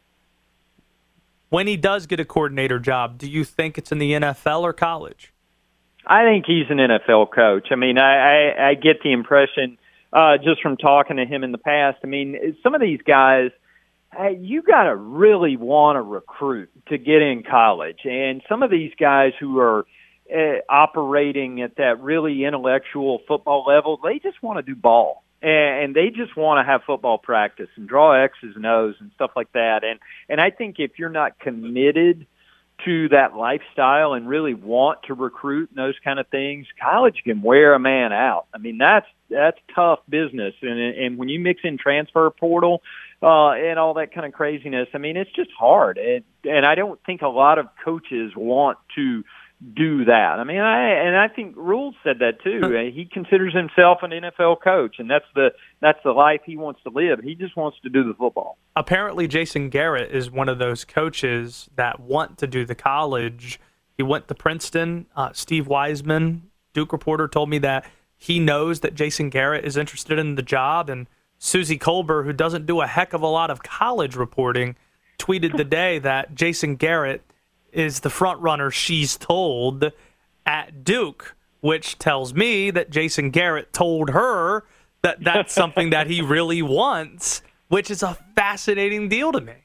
[1.51, 4.73] When he does get a coordinator job, do you think it's in the NFL or
[4.73, 5.33] college?
[6.07, 7.67] I think he's an NFL coach.
[7.71, 9.77] I mean, I, I, I get the impression
[10.13, 11.99] uh, just from talking to him in the past.
[12.03, 13.51] I mean, some of these guys,
[14.15, 18.71] hey, you got to really want to recruit to get in college, and some of
[18.71, 19.85] these guys who are
[20.33, 25.83] uh, operating at that really intellectual football level, they just want to do ball and
[25.83, 29.31] and they just want to have football practice and draw X's and O's and stuff
[29.35, 29.83] like that.
[29.83, 32.27] And and I think if you're not committed
[32.85, 37.41] to that lifestyle and really want to recruit and those kind of things, college can
[37.41, 38.47] wear a man out.
[38.53, 40.53] I mean, that's that's tough business.
[40.61, 42.81] And and when you mix in transfer portal
[43.21, 45.97] uh, and all that kind of craziness, I mean, it's just hard.
[45.97, 49.23] And and I don't think a lot of coaches want to
[49.61, 50.37] do that.
[50.39, 52.91] I mean, I and I think Rhule said that too.
[52.93, 55.49] he considers himself an NFL coach, and that's the
[55.81, 57.19] that's the life he wants to live.
[57.23, 58.57] He just wants to do the football.
[58.75, 63.59] Apparently, Jason Garrett is one of those coaches that want to do the college.
[63.95, 65.05] He went to Princeton.
[65.15, 67.85] Uh, Steve Wiseman, Duke reporter, told me that
[68.17, 71.07] he knows that Jason Garrett is interested in the job, and
[71.37, 74.75] Suzy Kolber, who doesn't do a heck of a lot of college reporting,
[75.19, 77.21] tweeted today that Jason Garrett
[77.71, 79.91] is the front runner she's told
[80.45, 84.65] at Duke, which tells me that Jason Garrett told her
[85.01, 89.55] that that's something that he really wants, which is a fascinating deal to me.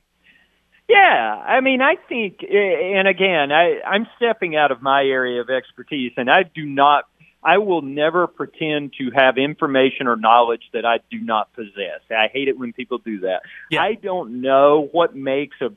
[0.89, 5.51] Yeah, I mean, I think, and again, I, I'm stepping out of my area of
[5.51, 7.07] expertise, and I do not
[7.43, 12.01] I will never pretend to have information or knowledge that I do not possess.
[12.11, 13.43] I hate it when people do that.
[13.71, 13.83] Yeah.
[13.83, 15.69] I don't know what makes a,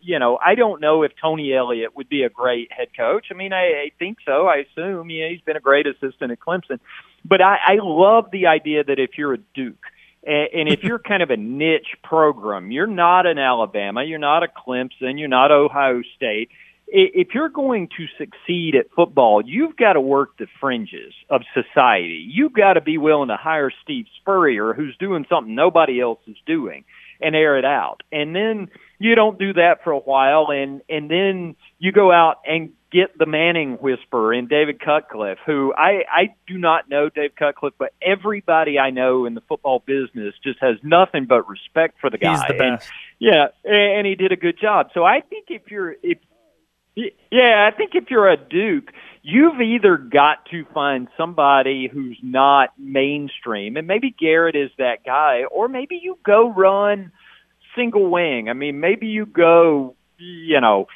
[0.00, 3.26] you know, I don't know if Tony Elliott would be a great head coach.
[3.30, 4.48] I mean, I, I think so.
[4.48, 6.80] I assume, yeah, he's been a great assistant at Clemson.
[7.24, 9.84] But I, I love the idea that if you're a Duke,
[10.24, 14.48] and if you're kind of a niche program, you're not an Alabama, you're not a
[14.48, 16.50] Clemson, you're not Ohio State,
[16.94, 22.28] if you're going to succeed at football, you've got to work the fringes of society.
[22.30, 26.36] You've got to be willing to hire Steve Spurrier, who's doing something nobody else is
[26.44, 26.84] doing,
[27.20, 28.02] and air it out.
[28.12, 28.68] And then
[28.98, 33.16] you don't do that for a while, and and then you go out and get
[33.16, 37.94] the Manning whisperer and David Cutcliffe, who I I do not know Dave Cutcliffe, but
[38.02, 42.32] everybody I know in the football business just has nothing but respect for the guy.
[42.32, 42.60] He's the best.
[42.60, 44.90] And, yeah, and he did a good job.
[44.92, 46.18] So I think if you're if
[46.94, 52.70] yeah, I think if you're a Duke, you've either got to find somebody who's not
[52.78, 57.12] mainstream, and maybe Garrett is that guy, or maybe you go run
[57.74, 58.48] single wing.
[58.48, 60.86] I mean, maybe you go, you know,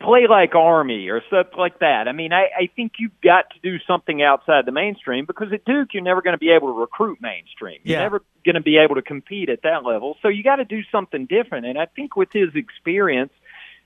[0.00, 2.06] play like Army or stuff like that.
[2.06, 5.64] I mean, I, I think you've got to do something outside the mainstream because at
[5.64, 7.80] Duke, you're never going to be able to recruit mainstream.
[7.82, 8.02] You're yeah.
[8.02, 10.16] never going to be able to compete at that level.
[10.22, 11.66] So you got to do something different.
[11.66, 13.32] And I think with his experience–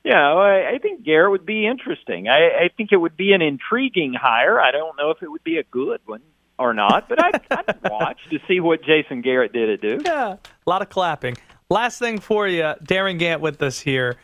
[0.05, 2.28] yeah, I, I think Garrett would be interesting.
[2.28, 4.61] I, I think it would be an intriguing hire.
[4.61, 6.22] I don't know if it would be a good one
[6.59, 10.03] or not, but I'd, I'd watch to see what Jason Garrett did it do.
[10.05, 11.36] Yeah, a lot of clapping.
[11.70, 14.16] Last thing for you, Darin Gantt with us here.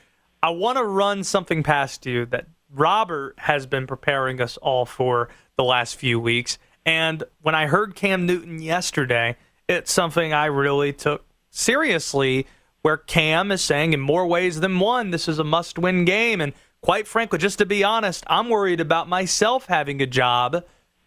[0.43, 5.29] I want to run something past you that Robert has been preparing us all for
[5.57, 6.59] the last few weeks.
[6.85, 9.37] And when I heard Cam Newton yesterday,
[9.68, 12.47] it's something I really took seriously
[12.83, 16.41] where Cam is saying in more ways than one, this is a must win game.
[16.41, 20.64] And quite frankly, just to be honest, I'm worried about myself having a job.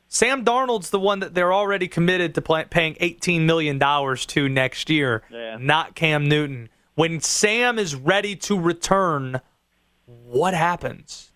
[0.07, 5.23] Sam Darnold's the one that they're already committed to paying $18 million to next year,
[5.31, 5.57] yeah.
[5.59, 6.69] not Cam Newton.
[6.95, 9.39] When Sam is ready to return,
[10.05, 11.31] what happens?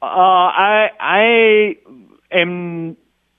[0.00, 1.76] Uh, I I
[2.30, 2.96] am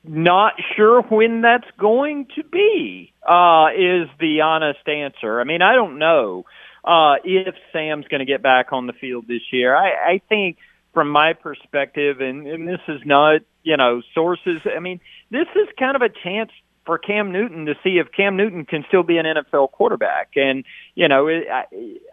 [0.09, 5.39] not sure when that's going to be, uh, is the honest answer.
[5.39, 6.45] I mean, I don't know
[6.83, 9.75] uh, if Sam's going to get back on the field this year.
[9.75, 10.57] I, I think
[10.93, 14.99] from my perspective, and, and this is not, you know, sources, I mean,
[15.29, 16.51] this is kind of a chance
[16.89, 20.31] for Cam Newton to see if Cam Newton can still be an NFL quarterback.
[20.35, 20.65] And
[20.95, 21.65] you know, it, I,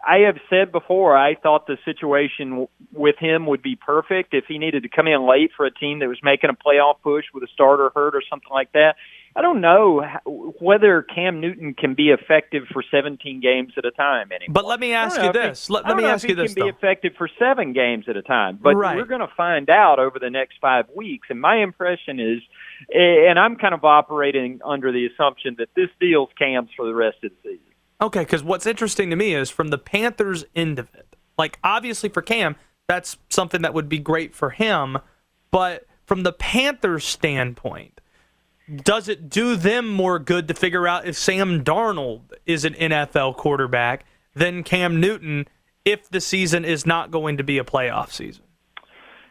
[0.07, 4.45] I have said before, I thought the situation w- with him would be perfect if
[4.47, 7.25] he needed to come in late for a team that was making a playoff push
[7.33, 8.97] with a starter hurt or something like that.
[9.35, 10.03] I don't know
[10.59, 14.53] whether Cam Newton can be effective for 17 games at a time anymore.
[14.53, 15.67] But let me ask you this.
[15.67, 16.53] He, let, let me ask you this.
[16.53, 18.95] He Can be effective for seven games at a time, but right.
[18.95, 21.27] we're going to find out over the next five weeks.
[21.29, 22.41] And my impression is,
[22.89, 27.17] and I'm kind of operating under the assumption that this deal's Cam's for the rest
[27.23, 27.73] of the season.
[27.99, 31.15] Okay, because what's interesting to me is from the Panthers' end of it.
[31.37, 32.55] Like obviously for Cam,
[32.87, 34.97] that's something that would be great for him,
[35.51, 37.99] but from the Panthers' standpoint
[38.83, 43.37] does it do them more good to figure out if Sam Darnold is an NFL
[43.37, 45.47] quarterback than Cam Newton
[45.85, 48.43] if the season is not going to be a playoff season.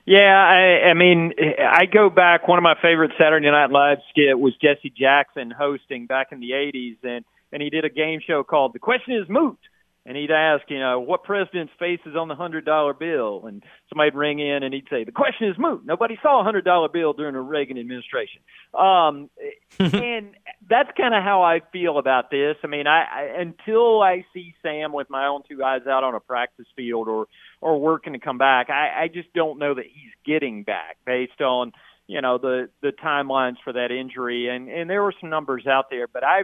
[0.06, 2.46] Yeah, I, I mean, I go back.
[2.46, 6.50] One of my favorite Saturday Night Live skit was Jesse Jackson hosting back in the
[6.52, 9.58] '80s, and and he did a game show called "The Question Is Moot."
[10.06, 13.62] And he'd ask, you know, what president's face is on the hundred dollar bill, and
[13.88, 15.84] somebody'd ring in and he'd say, the question is moot.
[15.84, 18.40] Nobody saw a hundred dollar bill during the Reagan administration,
[18.72, 19.28] um,
[19.78, 20.30] and
[20.68, 22.56] that's kind of how I feel about this.
[22.62, 26.14] I mean, I, I until I see Sam with my own two eyes out on
[26.14, 27.26] a practice field or
[27.60, 31.40] or working to come back, I, I just don't know that he's getting back based
[31.40, 31.72] on
[32.06, 35.86] you know the the timelines for that injury and and there were some numbers out
[35.90, 36.42] there but i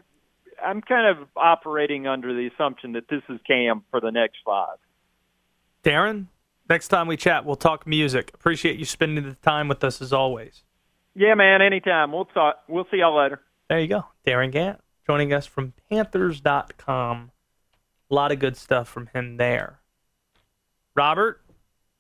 [0.62, 4.78] I'm kind of operating under the assumption that this is Cam for the next five.
[5.82, 6.28] Darin,
[6.68, 8.30] next time we chat, we'll talk music.
[8.34, 10.62] Appreciate you spending the time with us as always.
[11.14, 12.12] Yeah, man, anytime.
[12.12, 12.60] We'll talk.
[12.68, 13.40] We'll see y'all later.
[13.68, 14.06] There you go.
[14.24, 17.30] Darin Gantt joining us from Panthers.com.
[18.10, 19.80] A lot of good stuff from him there.
[20.94, 21.40] Robert,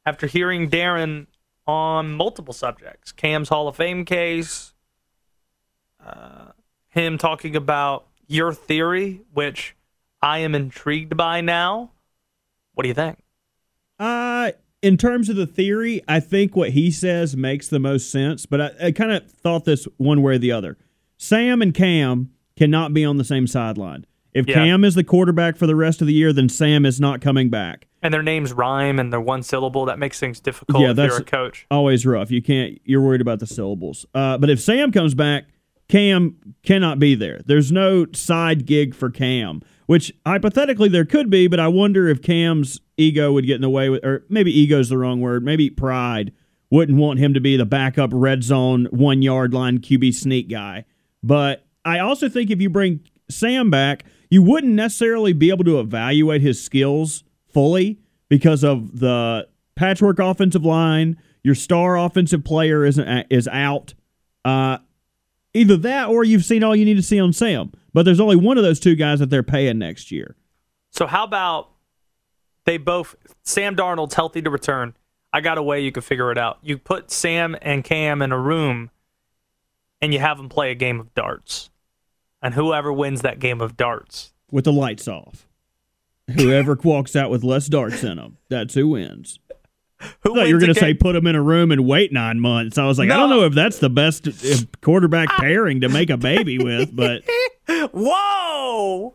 [0.04, 1.26] after hearing Darin
[1.66, 4.74] on multiple subjects, Cam's Hall of Fame case,
[6.04, 6.52] uh,
[6.88, 9.76] him talking about your theory, which
[10.20, 11.92] I am intrigued by now.
[12.74, 13.18] What do you think?
[13.98, 14.52] Uh,
[14.82, 18.60] in terms of the theory, I think what he says makes the most sense, but
[18.60, 20.76] I, I kind of thought this one way or the other.
[21.16, 24.06] Sam and Cam cannot be on the same sideline.
[24.34, 24.54] If yeah.
[24.54, 27.50] Cam is the quarterback for the rest of the year, then Sam is not coming
[27.50, 27.86] back.
[28.02, 29.84] And their names rhyme and they're one syllable.
[29.84, 31.66] That makes things difficult yeah, that's coach.
[31.70, 32.30] Always rough.
[32.30, 32.80] You can't.
[32.84, 34.06] You're worried about the syllables.
[34.14, 35.44] Uh, but if Sam comes back,
[35.92, 37.42] Cam cannot be there.
[37.44, 42.22] There's no side gig for Cam, which hypothetically there could be, but I wonder if
[42.22, 45.68] Cam's ego would get in the way with, or maybe ego's the wrong word, maybe
[45.68, 46.32] pride
[46.70, 50.86] wouldn't want him to be the backup red zone one yard line QB sneak guy.
[51.22, 55.78] But I also think if you bring Sam back, you wouldn't necessarily be able to
[55.78, 57.22] evaluate his skills
[57.52, 61.18] fully because of the patchwork offensive line.
[61.42, 63.92] Your star offensive player isn't is out.
[64.42, 64.78] Uh,
[65.54, 67.72] Either that or you've seen all you need to see on Sam.
[67.92, 70.36] But there's only one of those two guys that they're paying next year.
[70.90, 71.72] So how about
[72.64, 74.94] they both Sam Darnold's healthy to return.
[75.32, 76.58] I got a way you could figure it out.
[76.62, 78.90] You put Sam and Cam in a room
[80.00, 81.70] and you have them play a game of darts.
[82.42, 85.46] And whoever wins that game of darts with the lights off.
[86.34, 89.38] Whoever walks out with less darts in them, that's who wins.
[90.20, 92.12] Who I thought you were going to say put them in a room and wait
[92.12, 92.78] nine months.
[92.78, 93.14] I was like, no.
[93.14, 94.32] I don't know if that's the best uh,
[94.80, 97.22] quarterback pairing to make a baby with, but
[97.92, 99.14] whoa,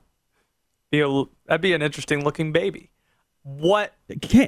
[0.91, 2.91] that'd be an interesting looking baby.
[3.43, 3.93] What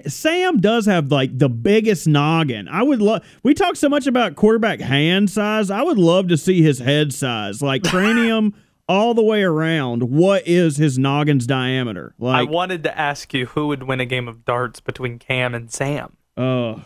[0.07, 2.67] Sam does have like the biggest noggin.
[2.67, 3.23] I would love.
[3.43, 5.71] We talk so much about quarterback hand size.
[5.71, 8.53] I would love to see his head size, like cranium.
[8.89, 12.13] all the way around, what is his noggin's diameter?
[12.17, 15.53] Like, I wanted to ask you who would win a game of darts between Cam
[15.55, 16.17] and Sam.
[16.39, 16.85] Oh,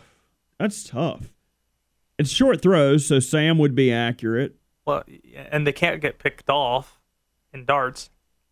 [0.60, 1.30] that's tough.
[2.18, 4.56] It's short throws, so Sam would be accurate.
[4.84, 5.04] Well,
[5.51, 6.99] and they can't get picked off
[7.54, 8.10] in darts.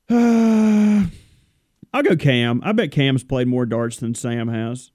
[0.08, 1.06] Uh,
[1.94, 2.62] I'll go Cam.
[2.64, 4.92] I bet Cam's played more darts than Sam has.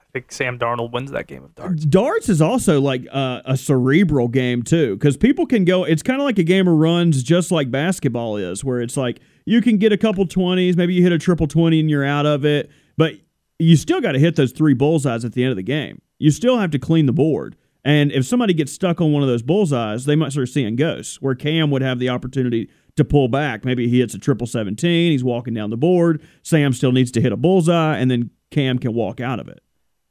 [0.00, 1.84] I think Sam Darnold wins that game of darts.
[1.84, 5.84] Darts is also like uh, a cerebral game too, because people can go.
[5.84, 9.20] It's kind of like a game of runs, just like basketball is, where it's like
[9.44, 12.24] you can get a couple twenties, maybe you hit a triple twenty and you're out
[12.24, 13.16] of it, but
[13.58, 16.00] you still got to hit those three bullseyes at the end of the game.
[16.18, 17.56] You still have to clean the board.
[17.84, 21.22] And if somebody gets stuck on one of those bullseyes, they might start seeing ghosts.
[21.22, 23.64] Where Cam would have the opportunity to pull back.
[23.64, 26.22] Maybe he hits a triple 17, he's walking down the board.
[26.42, 29.62] Sam still needs to hit a bullseye, and then Cam can walk out of it.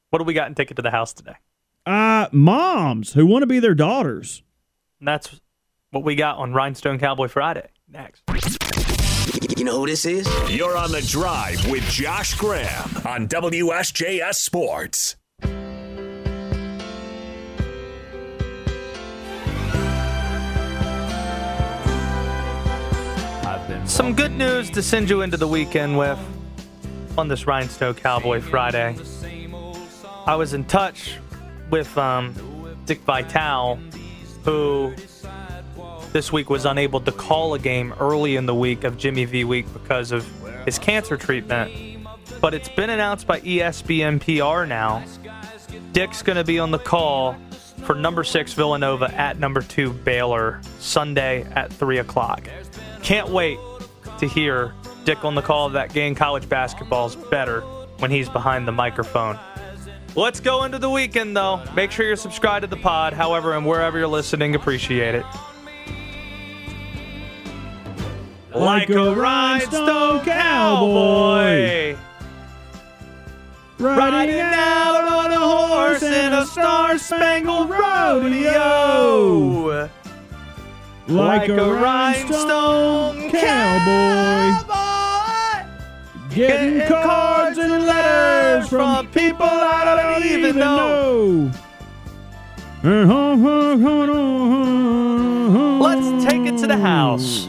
[0.09, 1.35] What do we got in Take It to the House today?
[1.85, 4.41] Uh, moms who want to be their daughters.
[4.99, 5.39] And that's
[5.91, 7.67] what we got on Rhinestone Cowboy Friday.
[7.89, 8.23] Next.
[9.57, 10.27] You know who this is?
[10.49, 15.15] You're on the drive with Josh Graham on WSJS Sports.
[23.85, 26.19] Some good news to send you into the weekend with
[27.17, 28.95] on this Rhinestone Cowboy Friday.
[30.25, 31.15] I was in touch
[31.69, 32.35] with um,
[32.85, 33.79] Dick Vitale,
[34.43, 34.93] who
[36.15, 39.43] this week was unable to call a game early in the week of Jimmy V
[39.43, 40.25] week because of
[40.63, 42.07] his cancer treatment.
[42.39, 45.03] But it's been announced by ESPN PR now.
[45.91, 47.35] Dick's going to be on the call
[47.83, 52.47] for number six Villanova at number two Baylor Sunday at three o'clock.
[53.03, 53.59] Can't wait
[54.19, 56.15] to hear Dick on the call of that game.
[56.15, 57.59] College basketball is better
[57.99, 59.37] when he's behind the microphone.
[60.15, 61.61] Let's go into the weekend though.
[61.75, 65.25] Make sure you're subscribed to the pod, however, and wherever you're listening, appreciate it
[68.55, 71.95] like a rhinestone cowboy.
[73.79, 78.29] riding out on a horse in a star-spangled rodeo.
[81.07, 84.65] Like, a, rhinestone cowboy.
[86.29, 91.51] Getting cards and letters from people I don't even know.
[95.81, 97.47] Let's take it to the house.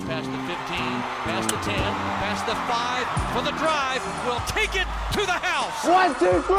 [3.36, 4.02] For the drive.
[4.24, 5.84] We'll take it to the house.
[5.84, 6.56] One, two, three.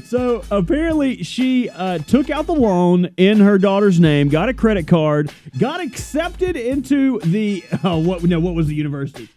[0.04, 4.88] So apparently, she uh, took out the loan in her daughter's name, got a credit
[4.88, 8.22] card, got accepted into the uh, what?
[8.24, 9.28] No, what was the university?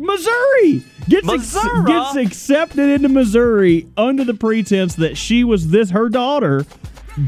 [0.00, 1.54] Missouri gets ex-
[1.86, 6.64] gets accepted into Missouri under the pretense that she was this her daughter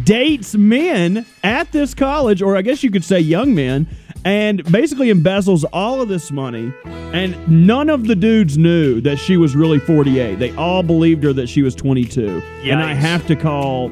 [0.04, 3.88] dates men at this college, or I guess you could say young men,
[4.24, 6.72] and basically embezzles all of this money.
[6.84, 10.38] And none of the dudes knew that she was really 48.
[10.38, 12.40] They all believed her that she was 22.
[12.62, 13.88] And I have to call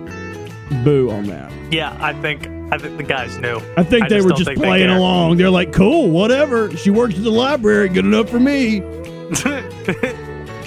[0.84, 1.50] boo on that.
[1.72, 3.60] Yeah, I think I think the guys knew.
[3.76, 4.98] I think they were just think they playing care.
[4.98, 5.38] along.
[5.38, 6.74] They're like, cool, whatever.
[6.76, 7.88] She works at the library.
[7.88, 8.76] Good enough for me.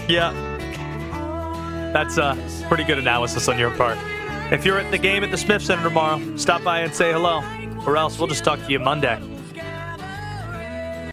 [0.08, 0.32] yeah.
[1.94, 2.38] That's a
[2.68, 3.98] pretty good analysis on your part.
[4.52, 7.44] If you're at the game at the Smith Center tomorrow, stop by and say hello,
[7.86, 9.20] or else we'll just talk to you Monday.